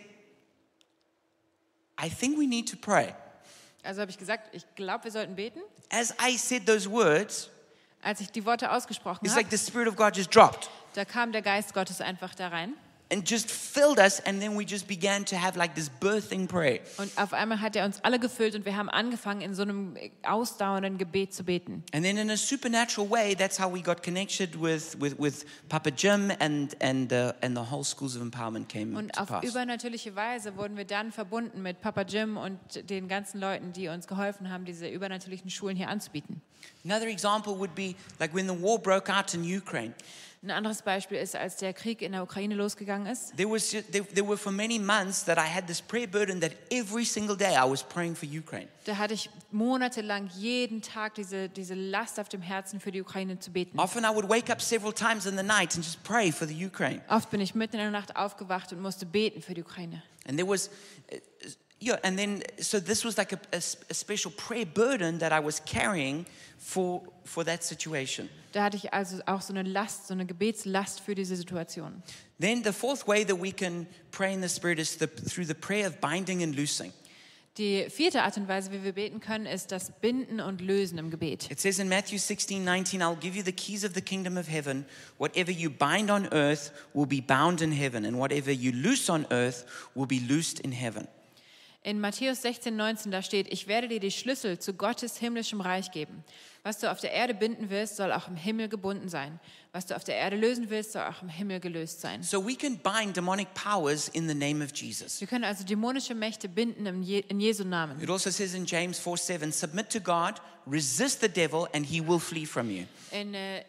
[2.00, 3.12] I think we need to pray.
[3.82, 5.60] Also habe ich gesagt, ich glaube, wir sollten beten.
[5.90, 7.50] As I said those words,
[8.02, 11.04] Als ich die Worte ausgesprochen it's habe, like the Spirit of God just dropped da
[11.04, 12.74] kam der Geist Gottes einfach da rein.
[13.10, 14.20] And just filled us.
[14.20, 16.80] And then we just began to have like this birthing prayer.
[16.96, 19.96] Und auf einmal hat er uns alle gefüllt und wir haben angefangen, in so einem
[20.22, 21.84] ausdauernden Gebet zu beten.
[21.92, 25.90] And then in a supernatural way, that's how we got connected with, with, with Papa
[25.90, 29.44] Jim and, and, uh, and the whole Schools of Empowerment came Und auf pass.
[29.44, 34.06] übernatürliche Weise wurden wir dann verbunden mit Papa Jim und den ganzen Leuten, die uns
[34.06, 36.40] geholfen haben, diese übernatürlichen Schulen hier anzubieten.
[36.84, 39.92] Another example would be like when the war broke out in Ukraine.
[40.44, 43.34] Ein anderes Beispiel ist, als der Krieg in der Ukraine losgegangen ist.
[43.34, 46.38] There, was, ju- there, there were for many months that I had this prayer burden
[46.42, 48.68] that every single day I was praying for Ukraine.
[48.84, 53.38] Da hatte ich monatelang jeden Tag diese, diese Last auf dem Herzen für die Ukraine
[53.38, 53.78] zu beten.
[53.78, 56.66] Often I would wake up several times in the night and just pray for the
[56.66, 57.00] Ukraine.
[57.08, 60.02] Oft bin ich mitten in der Nacht aufgewacht und musste beten für die Ukraine.
[60.28, 60.68] And there was,
[61.10, 61.16] uh,
[61.80, 65.60] yeah, and then, so this was like a a special prayer burden that I was
[65.60, 66.26] carrying
[66.58, 68.28] for, for that situation.
[68.52, 72.02] Da hatte ich also auch so eine Last, so eine Gebetslast für diese Situation.
[72.38, 75.54] Then the fourth way that we can pray in the Spirit is the, through the
[75.54, 76.92] prayer of binding and loosing.
[77.56, 81.10] Die vierte Art und Weise, wie wir beten können, ist das Binden und Lösen im
[81.10, 81.48] Gebet.
[81.52, 84.48] It says in Matthew 16, 19, I'll give you the keys of the kingdom of
[84.48, 84.84] heaven.
[85.18, 89.26] Whatever you bind on earth will be bound in heaven, and whatever you loose on
[89.30, 91.06] earth will be loosed in heaven.
[91.86, 95.90] In Matthäus 16, 19, da steht, ich werde dir die Schlüssel zu Gottes himmlischem Reich
[95.90, 96.24] geben.
[96.62, 99.38] Was du auf der Erde binden wirst, soll auch im Himmel gebunden sein.
[99.70, 102.22] Was du auf der Erde lösen willst, soll auch im Himmel gelöst sein.
[102.22, 105.20] So we can bind demonic powers in the name of Jesus.
[105.20, 108.00] Wir können also dämonische Mächte binden Je in Jesu Namen.
[108.00, 112.00] It also says in James 4 7, submit to God, resist the devil, and he
[112.00, 112.84] will flee from you.
[113.10, 113.62] In äh,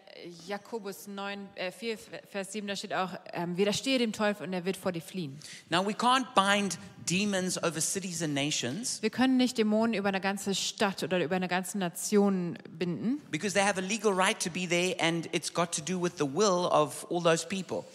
[0.48, 1.98] Jakobus 9, äh, 4,
[2.30, 5.38] Vers 7, da steht auch, ähm, widerstehe dem Teufel und er wird vor dir fliehen.
[5.70, 10.22] Now, we can't bind demons over cities and nations Wir können nicht Dämonen über eine
[10.22, 14.50] ganze Stadt oder über eine ganze Nation binden, because they have a legal right to
[14.50, 17.86] be there, and it's got to do with the will of all those people.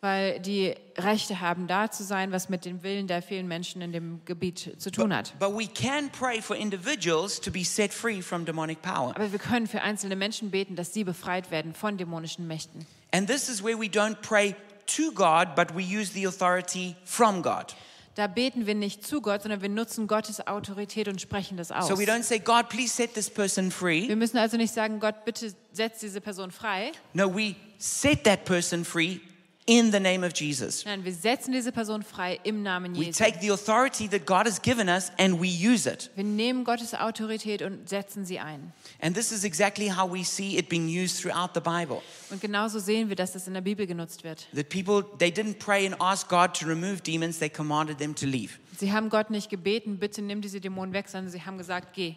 [0.00, 3.92] Weil die Rechte haben, da zu sein, was mit dem Willen der vielen Menschen in
[3.92, 5.36] dem Gebiet zu tun hat.
[5.38, 9.12] But we can pray for individuals to be set free from demonic power.
[9.16, 12.86] Aber wir können für einzelne Menschen beten, dass sie befreit werden von dämonischen Mächten.
[13.12, 14.54] And this is where we don't pray
[14.96, 17.74] to God, but we use the authority from God.
[18.14, 21.86] Da beten wir nicht zu Gott, sondern wir nutzen Gottes Autorität und sprechen das aus.
[21.86, 24.08] So we don't say, God, please set this person free.
[24.08, 26.90] Wir müssen also nicht sagen, Gott, bitte setz diese Person frei.
[27.14, 29.20] No, we set that person free
[29.68, 30.86] in the name of Jesus.
[30.86, 33.22] Nein, wir setzen diese Person frei im Namen We Jesu.
[33.22, 36.10] take the authority that God has given us and we use it.
[36.16, 38.72] Wir nehmen Gottes Autorität und setzen sie ein.
[39.00, 42.00] And this is exactly how we see it being used throughout the Bible.
[42.30, 44.46] Und genauso sehen wir, dass das in der Bibel genutzt wird.
[44.54, 48.24] That people, they didn't pray and ask God to remove demons, they commanded them to
[48.26, 48.52] leave.
[48.78, 52.14] Sie haben Gott nicht gebeten, bitte nimm diese Dämonen weg, sondern sie haben gesagt, geh.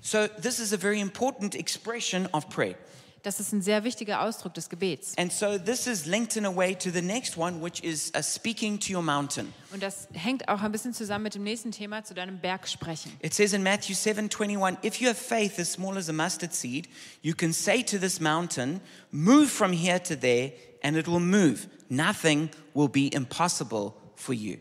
[0.00, 2.76] So this is a very important expression of prayer.
[3.22, 5.16] Das ist ein sehr wichtiger Ausdruck des Gebets.
[5.18, 8.22] And so this is linked in a way to the next one, which is uh,
[8.22, 9.52] speaking to your mountain.
[9.72, 13.12] Und das hängt auch ein bisschen zusammen mit dem nächsten Thema, zu deinem Berg sprechen.
[13.22, 16.54] It says in Matthew 7 21, if you have faith as small as a mustard
[16.54, 16.88] seed,
[17.20, 18.80] you can say to this mountain,
[19.10, 20.52] Move from here to there,
[20.82, 21.68] and it will move.
[21.90, 24.58] Nothing will be impossible for you.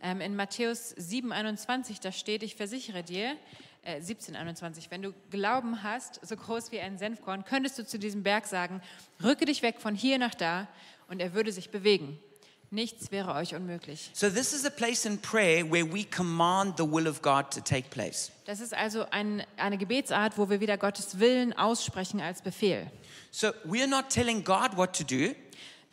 [0.00, 3.36] Ähm, in Matthäus 7, 21, da steht, ich versichere dir,
[3.84, 7.98] äh, 17, 21, wenn du Glauben hast, so groß wie ein Senfkorn, könntest du zu
[7.98, 8.80] diesem Berg sagen,
[9.22, 10.68] rücke dich weg von hier nach da
[11.08, 12.18] und er würde sich bewegen.
[12.70, 14.10] Nichts wäre euch unmöglich.
[14.14, 17.60] So, this is a place in prayer where we command the will of God to
[17.60, 18.32] take place.
[18.46, 22.90] Das ist also ein, eine Gebetsart, wo wir wieder Gottes Willen aussprechen als Befehl.
[23.30, 25.36] So, we're not telling God what to do,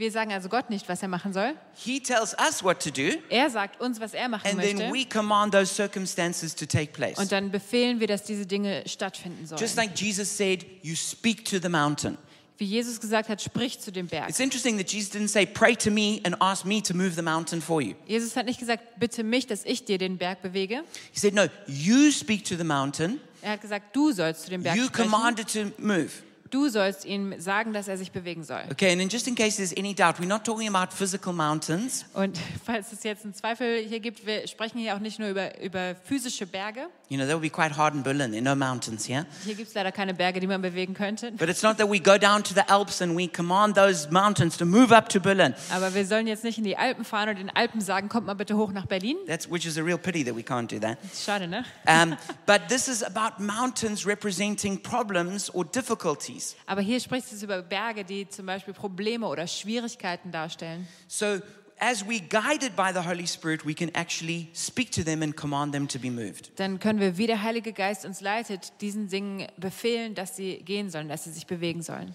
[0.02, 1.54] Wir sagen also Gott nicht, was er machen soll.
[1.76, 4.92] He tells us what to do, Er sagt uns, was er machen and then möchte.
[4.92, 7.20] we command those circumstances to take place.
[7.20, 9.62] Und dann befehlen wir, dass diese Dinge stattfinden sollen.
[9.62, 12.18] Just like Jesus said, you speak to the mountain.
[12.58, 14.28] Wie Jesus gesagt hat, sprich zu dem Berg.
[14.28, 17.22] It's interesting that Jesus didn't say, pray to me and ask me to move the
[17.22, 17.94] mountain for you.
[18.08, 20.84] Jesus hat nicht gesagt, bitte mich, dass ich dir den Berg bewege.
[21.12, 24.64] He said, no, you speak to the mountain, Er hat gesagt, du sollst zu dem
[24.64, 25.12] Berg you sprechen.
[25.12, 26.10] command it to move.
[26.52, 28.62] Du sollst ihm sagen, dass er sich bewegen soll.
[28.70, 32.06] Okay, and just in case there's any doubt, we're not talking about physical mountains.
[32.14, 35.60] Und falls es jetzt einen Zweifel hier gibt, wir sprechen hier auch nicht nur über,
[35.62, 36.88] über physische Berge.
[37.12, 38.32] You know, that would be quite hard in Berlin.
[38.32, 39.26] There are no mountains here.
[39.44, 41.34] Hier gibt es leider keine Berge, die man bewegen könnte.
[41.34, 44.56] But it's not that we go down to the Alps and we command those mountains
[44.56, 45.54] to move up to Berlin.
[45.74, 48.36] Aber wir sollen jetzt nicht in die Alpen fahren und den Alpen sagen, kommt mal
[48.36, 49.18] bitte hoch nach Berlin.
[49.28, 51.00] That's, which is a real pity that we can't do that.
[51.14, 51.66] Schade, ne?
[51.86, 56.56] Um, but this is about mountains representing problems or difficulties.
[56.66, 60.88] Aber hier spricht es über Berge, die zum Beispiel Probleme oder Schwierigkeiten darstellen.
[61.10, 61.42] So,
[61.82, 65.74] as we guided by the Holy Spirit, we can actually speak to them and command
[65.74, 66.52] them to be moved.
[66.58, 70.90] Dann können wir, wie der Heilige Geist uns leitet, diesen Dingen befehlen, dass sie gehen
[70.92, 72.14] sollen, dass sie sich bewegen sollen.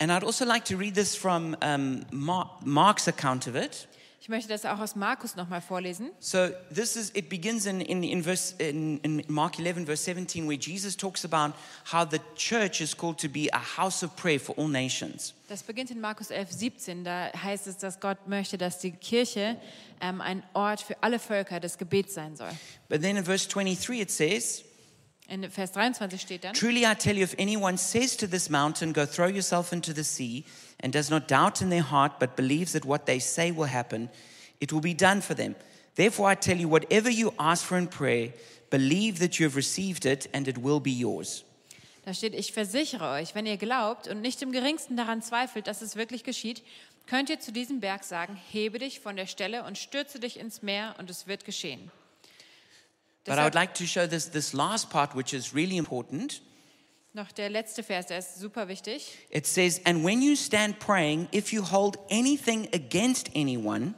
[0.00, 3.88] And I'd also like to read this from um, Mar- Mark's account of it.
[4.20, 6.10] Ich möchte das auch aus Markus nochmal vorlesen.
[6.18, 10.48] So this is it begins in in, in verse in, in Mark 11 verse 17
[10.48, 11.54] where Jesus talks about
[11.92, 15.34] how the church is called to be a house of prayer for all nations.
[15.48, 17.04] Das beginnt in Markus 11, 17.
[17.04, 19.56] Da heißt es, dass Gott möchte, dass die Kirche
[20.00, 22.50] ähm, ein Ort für alle Völker des Gebets sein soll.
[22.88, 24.64] But then in verse 23 it says,
[25.28, 28.94] In Vers 23 steht dann, Truly I tell you if anyone says to this mountain
[28.94, 30.44] go throw yourself into the sea
[30.82, 34.08] and does not doubt in their heart but believes that what they say will happen,
[34.58, 35.54] it will be done for them.
[35.96, 38.32] Therefore I tell you whatever you ask for in prayer,
[38.70, 41.44] believe that you have received it and it will be yours.
[42.08, 45.82] da steht, ich versichere euch, wenn ihr glaubt und nicht im geringsten daran zweifelt, dass
[45.82, 46.62] es wirklich geschieht,
[47.06, 50.62] könnt ihr zu diesem Berg sagen, hebe dich von der Stelle und stürze dich ins
[50.62, 51.90] Meer und es wird geschehen.
[53.28, 56.40] But I would like to show this this last part which is really important.
[57.18, 59.18] noch der letzte Vers, der ist super wichtig.
[59.30, 63.94] It says, And when you stand praying, if you hold anything against anyone,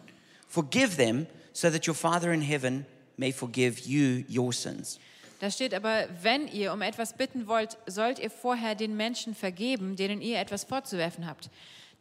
[0.49, 4.99] forgive them, so that your Father in heaven may forgive you your sins.
[5.41, 9.97] Da steht aber, wenn ihr um etwas bitten wollt, sollt ihr vorher den Menschen vergeben,
[9.97, 11.49] denen ihr etwas vorzuwerfen habt.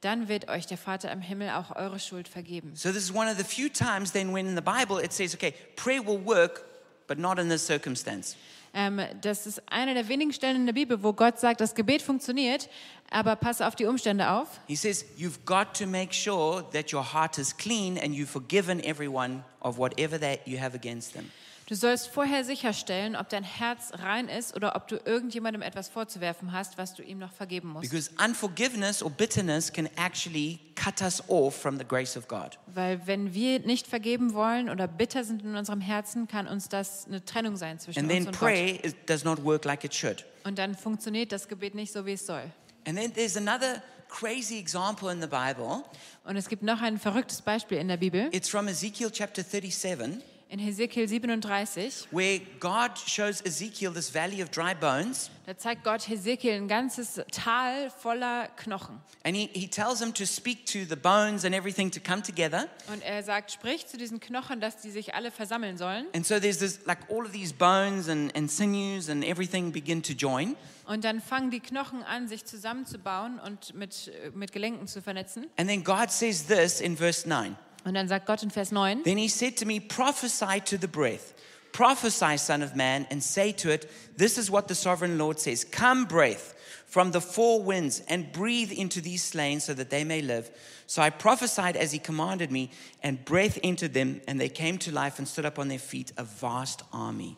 [0.02, 2.72] Dann wird euch der Vater im Himmel auch eure Schuld vergeben.
[2.76, 5.34] So, this is one of the few times then when in the Bible it says,
[5.34, 6.66] okay, prayer will work,
[7.10, 8.38] but not in this circumstance.
[8.74, 12.04] Ähm, das ist eine der wenigen Stellen in der Bibel, wo Gott sagt, das Gebet
[12.04, 12.70] funktioniert,
[13.10, 14.62] aber passe auf die Umstände auf.
[14.68, 18.80] He says, you've got to make sure that your heart is clean and you've forgiven
[18.86, 21.32] everyone of whatever that you have against them.
[21.70, 26.52] Du sollst vorher sicherstellen, ob dein Herz rein ist oder ob du irgendjemandem etwas vorzuwerfen
[26.52, 27.88] hast, was du ihm noch vergeben musst.
[27.88, 32.58] Because unforgiveness or bitterness can actually cut us off from the grace of God.
[32.66, 37.06] Weil wenn wir nicht vergeben wollen oder bitter sind in unserem Herzen, kann uns das
[37.06, 38.50] eine Trennung sein zwischen And uns then und Gott.
[38.50, 40.26] prayer is, does not work like it should.
[40.46, 42.46] Und dann funktioniert das Gebet nicht so, wie es soll.
[42.88, 45.84] And then there's another crazy example in the Bible.
[46.24, 50.20] Und es gibt noch ein verrücktes Beispiel in der Bibel, It's from Ezekiel chapter 37,
[50.50, 52.08] in Hesekiel 37.
[52.12, 55.30] where God shows Ezekiel this valley of dry bones.
[55.46, 59.00] Da zeigt Gott Hesekiel ein ganzes Tal voller Knochen.
[59.24, 62.68] And he, he tells him to speak to the bones and everything to come together.
[62.92, 66.08] Und er sagt, sprich zu diesen Knochen, dass die sich alle versammeln sollen.
[66.16, 70.02] And so there's this, like all of these bones and, and sinews and everything begin
[70.02, 70.56] to join.
[70.86, 75.46] Und dann fangen die Knochen an, sich zusammenzubauen und mit, mit Gelenken zu vernetzen.
[75.58, 77.56] And then God says this in verse 9.
[77.90, 80.88] Und dann sagt Gott in Vers 9, Then he said to me, Prophesy to the
[80.88, 81.34] breath.
[81.72, 85.64] Prophesy, Son of Man, and say to it, This is what the sovereign Lord says
[85.64, 86.54] Come, breath,
[86.86, 90.52] from the four winds, and breathe into these slain so that they may live.
[90.86, 92.70] So I prophesied as he commanded me,
[93.02, 96.14] and breath entered them, and they came to life and stood up on their feet,
[96.16, 97.38] a vast army.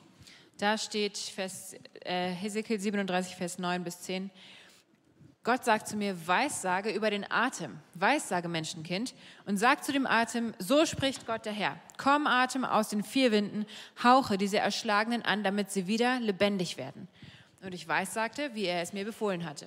[0.58, 4.30] da steht Vers, äh, Hesekiel 37, Vers 9 bis 10.
[5.44, 10.54] Gott sagt zu mir, Weissage über den Atem, Weissage Menschenkind, und sagt zu dem Atem,
[10.60, 11.80] so spricht Gott der Herr.
[11.98, 13.66] Komm, Atem aus den vier Winden,
[14.04, 17.08] hauche diese Erschlagenen an, damit sie wieder lebendig werden.
[17.64, 19.66] Und ich weissagte, wie er es mir befohlen hatte.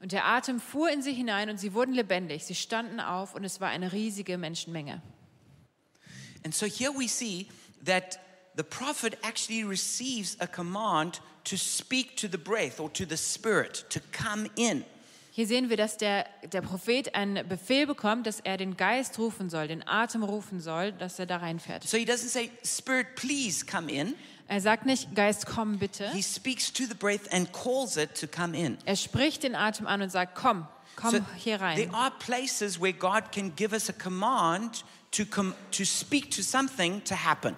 [0.00, 2.44] Und der Atem fuhr in sie hinein und sie wurden lebendig.
[2.44, 5.02] Sie standen auf und es war eine riesige Menschenmenge.
[6.44, 7.48] And so here we see
[7.84, 8.18] that
[8.56, 13.86] the prophet actually receives a command to speak to the breath or to the spirit
[13.90, 14.84] to come in.
[15.36, 19.50] Hier sehen wir, dass der, der Prophet einen Befehl bekommt, dass er den Geist rufen
[19.50, 21.82] soll, den Atem rufen soll, dass er da reinfährt.
[21.82, 24.14] So he doesn't say, Spirit, please come in.
[24.46, 26.08] Er sagt nicht, Geist, komm bitte.
[26.12, 28.78] He speaks to the breath and calls it to come in.
[28.84, 30.68] Er spricht den Atem an und sagt, komm.
[30.94, 31.78] Komm So hier rein.
[31.78, 36.42] There are places where God can give us a command to, com- to speak to
[36.42, 37.56] something to happen.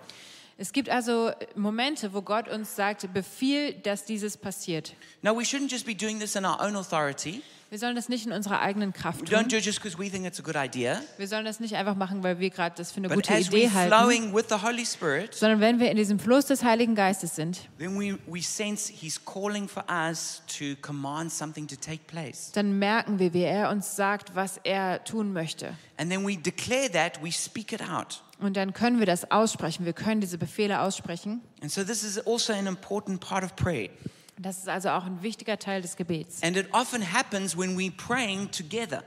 [0.57, 4.95] Es gibt also Momente, wo Gott uns sagt, befiehl, dass dieses passiert.
[5.21, 7.43] Now, we shouldn't just be doing this in our own authority.
[7.69, 9.49] Wir sollen das nicht in unserer eigenen Kraft tun.
[9.49, 11.01] do it just because we think it's a good idea.
[11.19, 13.93] Wir sollen das nicht einfach machen, weil wir gerade das für eine gute Idee halten,
[13.93, 17.69] flowing with the Holy Spirit, sondern wenn wir in diesem Fluss des Heiligen Geistes sind,
[17.79, 18.41] we, we
[22.53, 25.75] dann merken wir, wie er uns sagt, was er tun möchte.
[25.99, 28.23] And then we declare that, we speak it out.
[28.39, 29.87] Und dann können wir das aussprechen.
[29.87, 31.41] Wir können diese Befehle aussprechen.
[31.63, 33.89] And so this is also an important part of prayer.
[34.39, 36.43] Das ist also auch ein wichtiger Teil des Gebets.
[36.43, 39.03] And it often happens when we're praying together.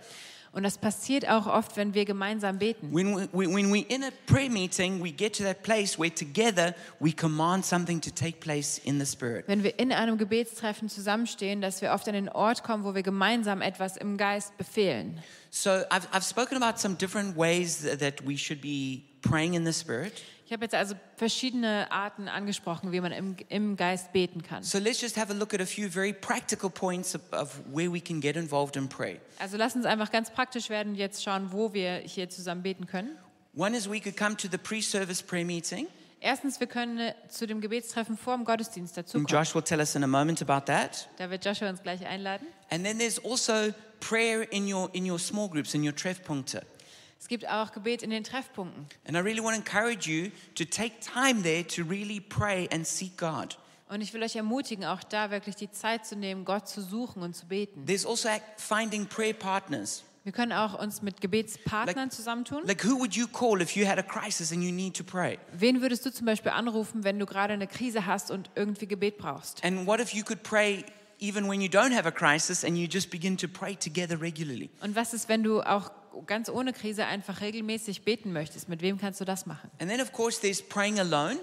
[0.52, 2.92] Und das passiert auch oft, wenn wir gemeinsam beten.
[2.92, 6.74] When, we, when we're in a prayer meeting, we get to that place where together
[7.00, 9.48] we command something to take place in the Spirit.
[9.48, 13.04] Wenn wir in einem Gebetstreffen zusammenstehen, dass wir oft an den Ort kommen, wo wir
[13.04, 15.22] gemeinsam etwas im Geist befehlen.
[15.52, 19.74] So I've, I've spoken about some different ways that we should be praying in the
[19.74, 20.14] Spirit.
[20.50, 24.64] Ich habe jetzt also verschiedene Arten angesprochen, wie man im, im Geist beten kann.
[24.64, 27.94] So let's just have a look at a few very practical points of, of where
[27.94, 29.18] we can get involved in prayer.
[29.38, 32.88] Also lass uns einfach ganz praktisch werden und jetzt schauen, wo wir hier zusammen beten
[32.88, 33.16] können.
[33.56, 35.86] One is we could come to the pre-service prayer meeting,
[36.20, 39.28] Erstens, wir können äh, zu dem Gebetstreffen vor dem Gottesdienst and dazukommen.
[39.28, 41.08] Josh will tell us in a moment about that.
[41.18, 42.48] Da wird Joshua uns gleich einladen.
[42.72, 46.64] And then there's also prayer in your in your small groups, in your treffpunkte.
[47.20, 48.88] Es gibt auch Gebet in den Treffpunkten.
[49.06, 52.88] And I really want to encourage you to take time there to really pray and
[52.88, 53.58] seek God.
[53.90, 57.24] Und ich will euch ermutigen, auch da wirklich die Zeit zu nehmen, Gott zu suchen
[57.24, 57.86] und zu beten.
[57.86, 60.04] There's also finding prayer partners.
[60.24, 62.66] Wir können auch uns mit Gebetspartnern zusammentun.
[62.66, 65.40] Like who would you call if you had a crisis and you need to pray?
[65.54, 69.18] Wen würdest du zum Beispiel anrufen, wenn du gerade eine Krise hast und irgendwie Gebet
[69.18, 69.64] brauchst?
[69.64, 70.86] And what if you could pray
[71.20, 74.70] even when you don't have a crisis and you just begin to pray together regularly?
[74.82, 75.90] Und was ist, wenn du auch
[76.26, 78.70] ganz ohne Krise einfach regelmäßig beten möchtest?
[78.70, 79.70] Mit wem kannst du das machen?
[79.80, 81.40] And then of course there's praying alone.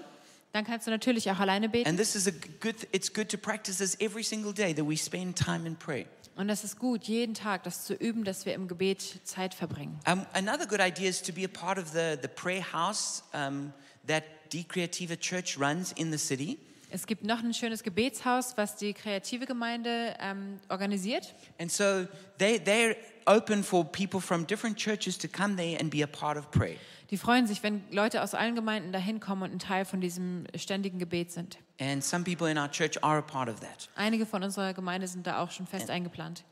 [0.53, 1.89] Dann kannst du natürlich auch alleine beten.
[1.89, 4.97] And this is a good it's good to practice this every single day that we
[4.97, 6.05] spend time in prayer.
[6.35, 9.99] Und das ist gut, jeden Tag das zu üben, dass wir im Gebet Zeit verbringen.
[10.07, 13.73] Um, another good idea is to be a part of the, the prayer house um,
[14.07, 14.23] that
[14.53, 16.59] Die Creativa Church runs in the city.
[16.89, 21.33] Es gibt noch ein schönes Gebetshaus, was die kreative Gemeinde ähm, organisiert.
[21.59, 22.07] And so
[22.37, 26.37] they, they're open for people from different churches to come there and be a part
[26.37, 26.77] of prayer.
[27.09, 30.45] Die freuen sich, wenn Leute aus allen Gemeinden dahin kommen und ein Teil von diesem
[30.55, 31.57] ständigen Gebet sind.
[31.79, 33.89] And some people in our church are a part of that.
[33.95, 36.43] Einige von unserer Gemeinde sind da auch schon fest eingeplant.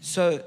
[0.00, 0.40] So,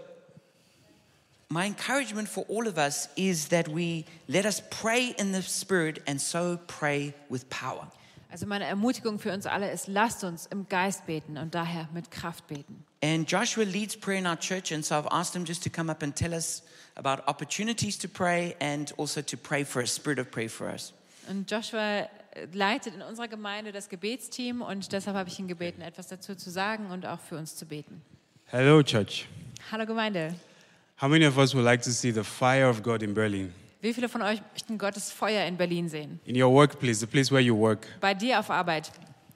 [1.50, 6.02] my encouragement for all of us is that we let us pray in the Spirit
[6.08, 7.90] and so pray with power.
[8.36, 12.12] Also meine Ermutigung für uns alle ist, lasst uns im Geist beten und daher mit
[12.12, 12.84] Kraft beten.
[13.02, 15.90] And Joshua leads prayer in our church, and so I've asked him just to come
[15.90, 16.62] up and tell us
[16.96, 20.92] about opportunities to pray and also to pray for a spirit of prayer for us.
[21.30, 22.10] Und Joshua
[22.52, 26.50] leitet in unserer Gemeinde das Gebetsteam und deshalb habe ich ihn gebeten, etwas dazu zu
[26.50, 28.02] sagen und auch für uns zu beten.
[28.48, 29.30] Hello, church.
[29.72, 30.36] Hallo Gemeinde.
[31.02, 33.54] How many of us would like to see the fire of God in Berlin?
[33.86, 36.20] Wie viele von euch möchten Gottes Feuer in Berlin sehen?
[36.26, 37.86] In your workplace, the place where you work.
[38.02, 38.92] Bei dir auf Arbeit.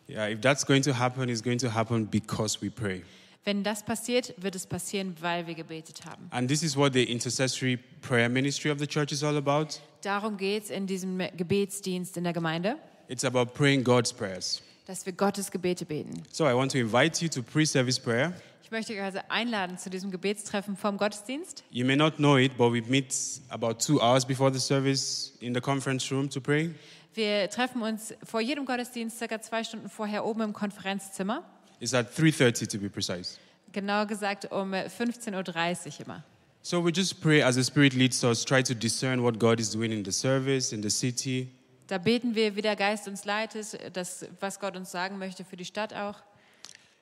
[0.09, 3.03] Yeah, if that's going to happen, it's going to happen because we pray.
[3.45, 6.29] Wenn das passiert, wird es passieren, weil wir gebetet haben.
[6.31, 9.79] And this is what the intercessory prayer ministry of the church is all about.
[10.01, 12.77] Darum geht es in diesem Gebetsdienst in der Gemeinde,
[13.07, 14.63] It's about praying God's prayers.
[14.87, 16.23] dass wir Gottes Gebete beten.
[16.31, 18.33] So I want to invite you to pre service prayer.
[18.69, 21.63] Ich möchte euch also einladen zu diesem Gebetstreffen vom Gottesdienst.
[21.71, 23.15] You may not know it, but we meet
[23.49, 26.69] about two hours before the service in the conference room to pray.
[27.15, 31.43] Wir treffen uns vor jedem Gottesdienst circa zwei Stunden vorher oben im Konferenzzimmer.
[31.79, 33.39] It's at 3:30 to be precise.
[33.71, 36.23] Genau gesagt um 15.30 Uhr immer.
[36.61, 39.71] So we just pray as the Spirit leads us, try to discern what God is
[39.71, 41.47] doing in the service, in the city,
[41.89, 45.57] Da beten wir, wie der Geist uns leitet, das, was Gott uns sagen möchte für
[45.57, 46.21] die Stadt auch.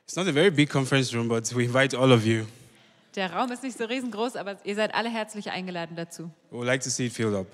[0.07, 2.45] It's not a very big conference room, but we invite all of you.
[3.15, 6.31] Der Raum ist nicht so riesengroß, aber ihr seid alle herzlich eingeladen dazu.
[6.49, 7.47] We would like to see it filled up.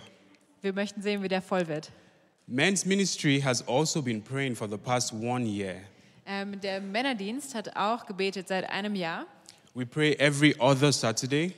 [0.62, 1.90] Wir möchten sehen, wie der voll wird.
[2.46, 5.78] Men's ministry has also been praying for the past one year.
[6.28, 9.26] Ähm, der Männerdienst hat auch gebetet seit einem Jahr.
[9.74, 11.54] We pray every other Saturday,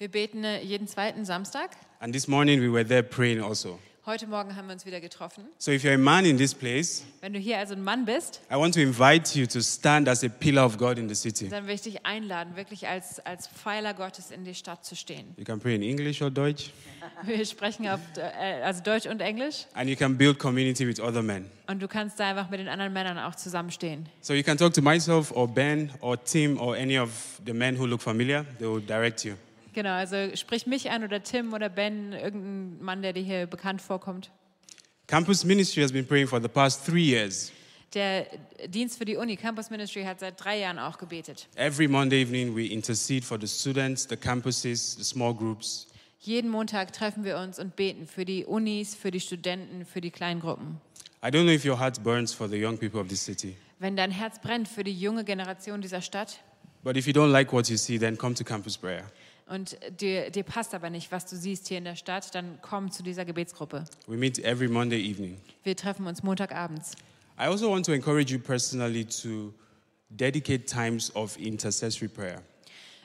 [0.00, 1.76] Wir beten äh, jeden zweiten Samstag.
[2.00, 3.78] and this morning we were there praying also.
[4.10, 5.44] Heute Morgen haben wir uns wieder getroffen.
[5.56, 8.40] So if you're a man in this place, Wenn du hier also ein Mann bist,
[8.50, 11.48] I want to invite you to stand as a pillar of God in the city.
[11.48, 15.32] dann will ich dich einladen, wirklich als, als Pfeiler Gottes in die Stadt zu stehen.
[15.36, 16.72] You can pray in English or Deutsch,
[17.22, 21.22] Wir sprechen auf äh, also Deutsch und Englisch and you can build community with other
[21.22, 21.48] men.
[21.68, 24.06] und du kannst da einfach mit den anderen Männern auch zusammenstehen.
[24.22, 27.78] So you can talk to myself or Ben or Tim or any of the men
[27.78, 28.44] who look familiar.
[28.58, 29.34] They will direct you.
[29.72, 33.80] Genau, also sprich mich an oder Tim oder Ben, irgendein Mann, der dir hier bekannt
[33.80, 34.30] vorkommt.
[35.06, 37.52] Campus ministry has been praying for the past three years.
[37.94, 38.26] Der
[38.68, 41.48] Dienst für die Uni, Campus Ministry, hat seit drei Jahren auch gebetet.
[41.56, 45.88] Every Monday evening, we intercede for the students, the campuses, the small groups.
[46.20, 50.12] Jeden Montag treffen wir uns und beten für die Unis, für die Studenten, für die
[50.12, 50.80] Kleingruppen.
[51.24, 53.96] I don't know if your heart burns for the young people of this city, Wenn
[53.96, 56.40] dein Herz brennt für die junge Generation dieser Stadt
[56.82, 59.04] but if you don't like what you see, then come to campus prayer.
[59.50, 62.90] Und dir, dir passt aber nicht, was du siehst hier in der Stadt, dann komm
[62.90, 63.84] zu dieser Gebetsgruppe.
[64.06, 65.36] We meet every Monday evening.
[65.64, 66.92] Wir treffen uns Montagabends.
[67.38, 69.52] I also want to encourage you personally to
[70.08, 72.42] dedicate times of intercessory prayer.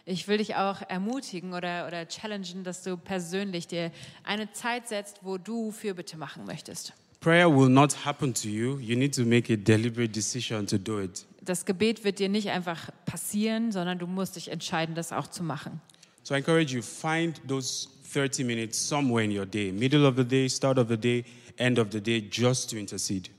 [0.06, 3.91] Ich will dich auch ermutigen oder, oder challengen, dass du persönlich dir
[4.24, 6.93] eine Zeit setzt, wo du Fürbitte machen möchtest.
[7.22, 8.78] Prayer will not happen to you.
[8.78, 11.26] You need to make a deliberate decision to do it.
[11.41, 15.41] Das Gebet wird dir nicht einfach passieren, sondern du musst dich entscheiden, das auch zu
[15.41, 15.82] machen.
[16.26, 20.24] So I encourage you, find those 30 minutes somewhere in your day, middle of the
[20.24, 21.24] day, start of the day,
[21.60, 23.30] end of the day, just to intercede.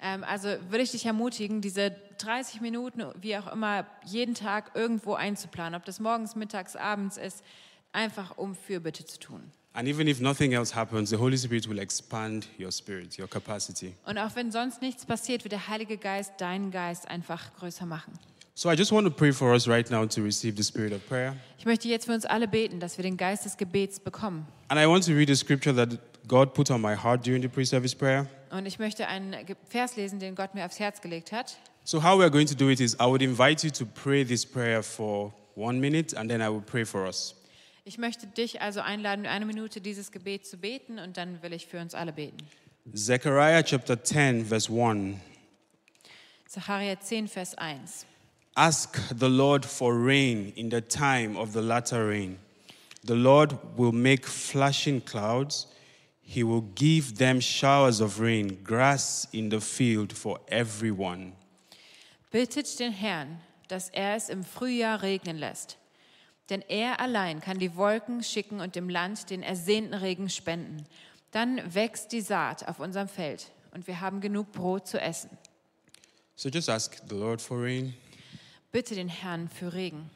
[0.00, 5.14] Ähm, also würde ich dich ermutigen, diese 30 Minuten, wie auch immer, jeden Tag irgendwo
[5.14, 7.42] einzuplanen, ob das morgens, mittags, abends ist,
[7.90, 9.42] einfach um Fürbitte zu tun.
[9.72, 13.94] And even if nothing else happens, the Holy Spirit will expand your spirit, your capacity.
[14.06, 18.12] Und auch wenn sonst nichts passiert, wird der Heilige Geist deinen Geist einfach größer machen.
[18.58, 21.06] So I just want to pray for us right now to receive the spirit of
[21.08, 21.36] prayer.
[21.58, 24.48] Ich möchte jetzt für uns alle beten, dass wir den Geist des Gebets bekommen.
[24.66, 27.46] And I want to read a scripture that God put on my heart during the
[27.46, 28.26] pre-service prayer.
[28.50, 29.36] Und ich möchte einen
[29.68, 31.56] Vers lesen, den Gott mir aufs Herz gelegt hat.
[31.84, 34.44] So how we're going to do it is I would invite you to pray this
[34.44, 37.36] prayer for one minute and then I will pray for us.
[37.84, 41.68] Ich möchte dich also einladen, eine Minute dieses Gebet zu beten und dann will ich
[41.68, 42.38] für uns alle beten.
[42.92, 45.16] Zechariah chapter 10 verse 1.
[46.48, 48.06] Zachariah 10, Vers 1.
[48.58, 52.40] Ask the Lord for rain in the time of the latter rain.
[53.04, 55.68] The Lord will make flashing clouds.
[56.20, 61.34] He will give them showers of rain, grass in the field for everyone.
[62.32, 63.38] Bittet den Herrn,
[63.68, 65.76] dass er es im Frühjahr regnen lässt.
[66.50, 70.84] Denn er allein kann die Wolken schicken und dem Land den ersehnten Regen spenden.
[71.30, 75.30] Dann wächst die Saat auf unserem Feld und wir haben genug Brot zu essen.
[76.34, 77.94] So just ask the Lord for rain.
[78.70, 80.10] Bitte den Herrn für Regen.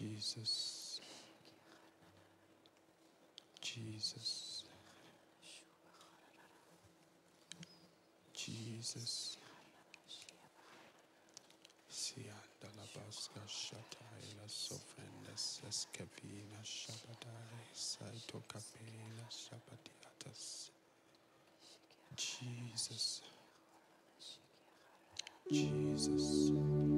[0.00, 0.98] Jesus.
[3.60, 4.64] Jesus.
[8.34, 9.36] Jesus.
[11.90, 20.70] Sianda la basca shataila sofrendes escapina shabatai saito capina shabatiatas.
[22.16, 23.22] Jesus.
[25.50, 26.89] Jesus.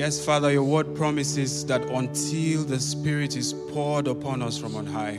[0.00, 4.86] Yes, Father, your word promises that until the Spirit is poured upon us from on
[4.86, 5.18] high,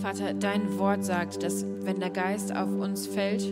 [0.00, 3.42] Vater, dein Wort sagt, dass wenn der Geist auf uns fällt,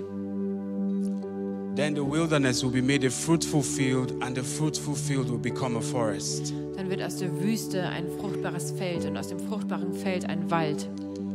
[1.76, 5.76] then the wilderness will be made a fruitful field, and the fruitful field will become
[5.76, 6.54] a forest.
[6.74, 10.88] dann wird aus der Wüste ein fruchtbares Feld und aus dem fruchtbaren Feld ein Wald.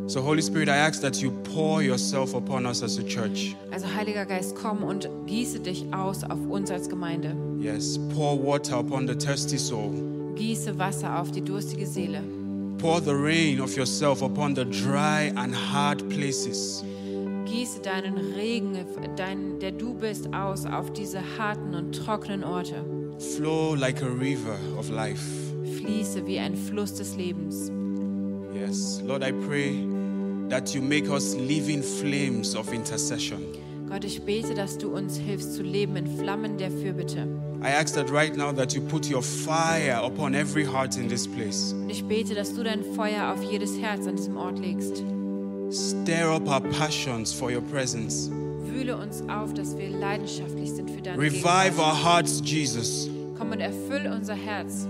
[0.07, 3.55] So, Holy Spirit, I ask that you pour yourself upon us as a church.
[3.71, 7.35] Also Heiliger Geist, komm und gieße dich aus auf uns als Gemeinde.
[7.59, 9.91] Yes, pour water upon the thirsty soul.
[10.35, 12.21] Gieße Wasser auf die durstige Seele.
[12.77, 16.83] Pour the rain of yourself upon the dry and hard places.
[17.45, 18.77] Gieße deinen Regen,
[19.15, 22.85] dein, der du bist, aus auf diese harten und trockenen Orte.
[23.35, 25.23] Flow like a river of life.
[25.77, 27.71] Fließe wie ein Fluss des Lebens.
[28.53, 29.87] Yes, Lord, I pray
[30.49, 33.41] that you make us living flames of intercession.
[33.89, 37.27] Gott, ich bete, dass du uns hilfst zu leben in Flammen der Fürbitte.
[37.61, 41.27] I ask that right now that you put your fire upon every heart in this
[41.27, 41.73] place.
[41.73, 45.03] Und ich bete, dass du dein Feuer auf jedes Herz an diesem Ort legst.
[45.71, 48.29] Stir up our passions for your presence.
[48.61, 53.09] Wühle uns auf, dass wir leidenschaftlich sind für deine Revive our hearts, Jesus.
[53.37, 54.87] Komm und erfüll unser Herz.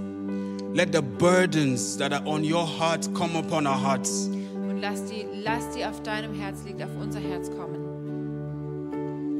[0.74, 4.28] Let the burdens that are on your heart come upon our hearts.
[4.28, 7.86] Und lass die Last, die auf deinem Herz liegt, auf unser Herz kommen.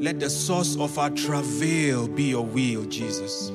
[0.00, 3.50] Let the source of our travail be your will, Jesus.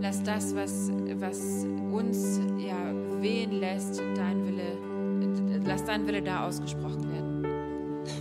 [0.00, 2.76] Lass das, was, was uns ja
[3.20, 7.42] wehen lässt, dein Wille, lass dein Wille da ausgesprochen werden.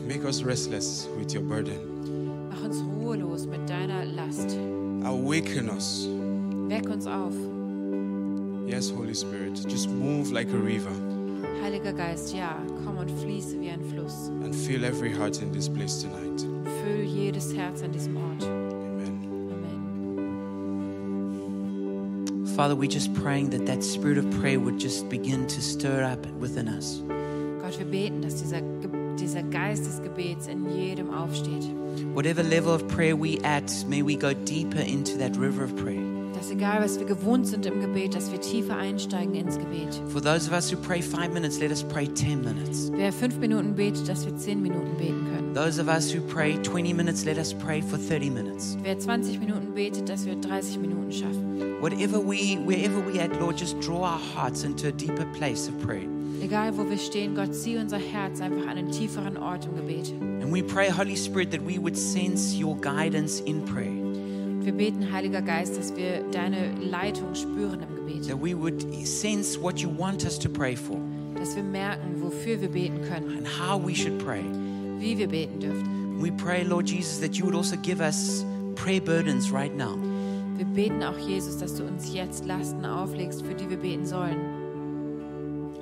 [0.07, 2.49] Make us restless with your burden.
[2.49, 4.57] Mach uns ruhelos mit deiner Last.
[5.03, 6.07] Awaken us.
[6.67, 7.33] Weck uns auf.
[8.67, 9.59] Yes, Holy Spirit.
[9.69, 10.91] Just move like a river
[11.61, 14.29] Heiliger Geist, ja, komm und fließe wie ein Fluss.
[14.43, 16.41] and fill every heart in this place tonight.
[16.83, 17.00] Füll
[17.31, 18.43] jedes Herz an diesem Ort.
[18.43, 19.21] Amen.
[22.35, 22.45] Amen.
[22.55, 26.25] Father, we're just praying that that spirit of prayer would just begin to stir up
[26.39, 27.01] within us.
[27.61, 28.61] Gott, wir beten, dass dieser,
[29.17, 31.63] dieser Geist des Gebets in jedem aufsteht.
[32.13, 36.10] Whatever level of prayer we at, may we go deeper into that river of prayer.
[36.41, 40.01] Dass egal, was wir gewohnt sind im Gebet, dass wir tiefer einsteigen ins Gebet.
[40.07, 42.91] For those of us who pray five minutes, let us pray 10 minutes.
[42.95, 45.53] Wer fünf Minuten betet, dass wir zehn Minuten beten können.
[45.53, 48.75] Those of us who pray 20 minutes, let us pray for 30 minutes.
[48.81, 51.75] Wer 20 Minuten betet, dass wir 30 Minuten schaffen.
[51.79, 55.79] Whatever we, wherever we at, Lord, just draw our hearts into a deeper place of
[55.85, 56.07] prayer.
[56.41, 60.11] Egal, wo wir stehen, Gott, zieh unser Herz einfach an einen tieferen Ort im Gebet.
[60.41, 63.93] And we pray, Holy Spirit, that we would sense your guidance in prayer,
[64.63, 68.27] Wir beten, Heiliger Geist, dass wir deine Leitung spüren im Gebet.
[68.27, 70.97] that we would sense what you want us to pray for
[71.35, 74.43] Dass wir merken, wofür wir beten können, and how we should pray.
[74.99, 76.19] wie wir beten dürfen.
[76.21, 78.45] We pray, Lord Jesus, that you would also give us
[78.75, 79.97] prayer burdens right now.
[80.57, 84.37] Wir beten auch, Jesus, dass du uns jetzt Lasten auflegst, für die wir beten sollen.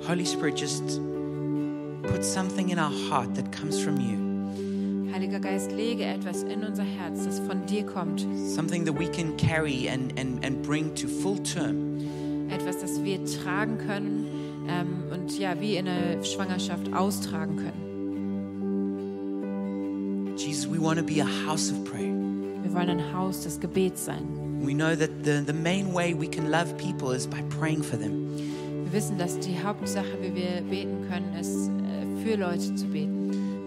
[0.08, 0.98] Holy Spirit, just
[2.04, 4.16] put something in our heart that comes from you,
[5.12, 8.26] Heiliger Geist, lege etwas in unser Herz, das von dir kommt.
[8.54, 11.98] something that we can carry and, and, and bring to full term.
[12.50, 14.26] Etwas, das wir tragen können
[14.68, 17.90] ähm, und ja, wie in einer Schwangerschaft austragen können.
[20.36, 22.14] Jesus, we want to be a house of prayer.
[22.62, 24.24] Wir wollen ein Haus des Gebets sein.
[24.62, 27.98] We know that the, the main way we can love people is by praying for
[27.98, 28.26] them.
[28.84, 33.19] Wir wissen, dass die Hauptsache, wie wir beten können, ist, äh, für Leute zu beten.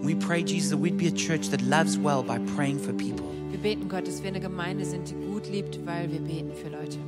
[0.04, 3.26] We pray, Jesus, that we'd be a church that loves well by praying for people.
[3.50, 6.68] Wir beten, Gott, dass wir eine Gemeinde sind, die gut liebt, weil wir beten für
[6.68, 6.98] Leute.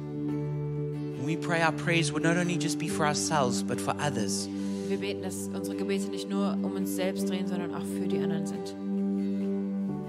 [1.22, 4.48] We pray our prayers would not only just be for ourselves, but for others.
[4.88, 8.18] Wir beten, dass unsere Gebete nicht nur um uns selbst drehen, sondern auch für die
[8.18, 8.74] anderen sind.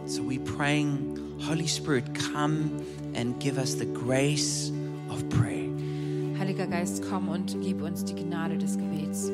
[0.06, 2.72] So we praying, Holy Spirit, come
[3.16, 4.72] and give us the grace
[5.10, 5.68] of prayer.
[6.40, 9.30] Heiliger Geist, komm und gib uns die Gnade des Gebets.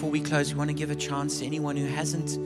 [0.00, 2.38] Before we close, we want to give a chance to anyone who hasn't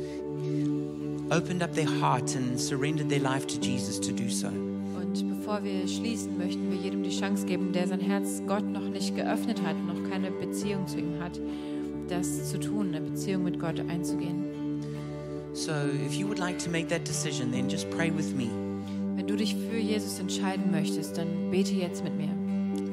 [1.30, 4.48] opened up their heart and surrendered their life to Jesus to do so.
[4.48, 8.88] Und bevor wir schließen, möchten wir jedem die Chance geben, der sein Herz Gott noch
[8.88, 11.38] nicht geöffnet hat, noch keine Beziehung zu ihm hat,
[12.08, 14.82] das zu tun, eine Beziehung mit Gott einzugehen.
[15.52, 15.70] So
[16.04, 18.48] if you would like to make that decision, then just pray with me.
[19.14, 22.30] Wenn du dich für Jesus entscheiden möchtest, dann bete jetzt mit mir.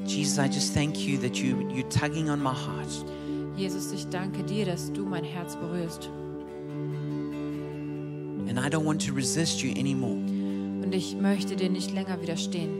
[0.05, 3.03] Jesus, I just thank you that you, you're tugging on my heart.
[3.61, 6.09] Jesus, ich danke dir, dass du mein Herz berührst.
[8.49, 10.15] And I don't want to resist you anymore.
[10.83, 12.71] Und ich möchte dir nicht länger widerstehen.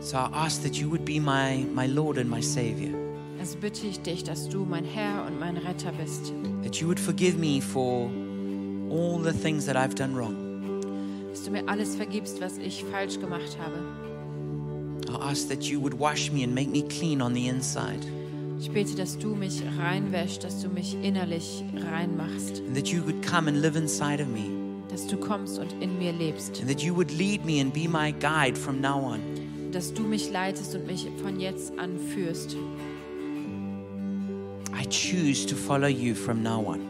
[0.00, 2.94] So I ask that you would be my, my Lord and my Savior.
[3.40, 6.32] Also bitte ich dich, dass du mein Herr und mein Retter bist.
[6.62, 8.08] That you would forgive me for
[8.88, 10.36] all the things that I've done wrong.
[11.28, 13.82] Dass du mir alles vergibst, was ich falsch gemacht habe.
[15.10, 18.00] I ask that you would wash me and make me clean on the inside.
[18.60, 22.60] Ich bete, dass du mich reinwäschst, dass du mich innerlich reinmachst.
[22.60, 24.50] And that you would come and live inside of me.
[24.88, 26.60] Dass du kommst und in mir lebst.
[26.60, 29.20] And that you would lead me and be my guide from now on.
[29.72, 32.56] Dass du mich leitest und mich von jetzt an führst.
[34.72, 36.89] I choose to follow you from now on.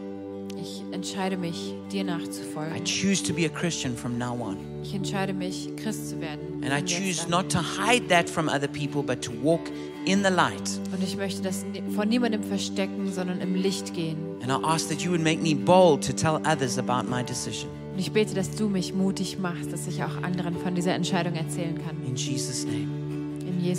[0.61, 2.83] Ich entscheide mich, dir I nachzufolgen.
[2.85, 4.57] choose to be a Christian from now on.
[4.83, 6.63] Ich entscheide mich, Christ zu werden.
[6.63, 9.61] And I von choose not to hide that from other people, but to walk
[10.05, 10.79] in the light.
[10.91, 14.17] Und ich möchte das vor niemandem verstecken, sondern im Licht gehen.
[14.41, 17.69] And I ask that you would make me bold to tell others about my decision.
[17.93, 21.33] Und ich bete, dass du mich mutig machst, dass ich auch anderen von dieser Entscheidung
[21.33, 21.97] erzählen kann.
[22.07, 23.00] In Jesus' name.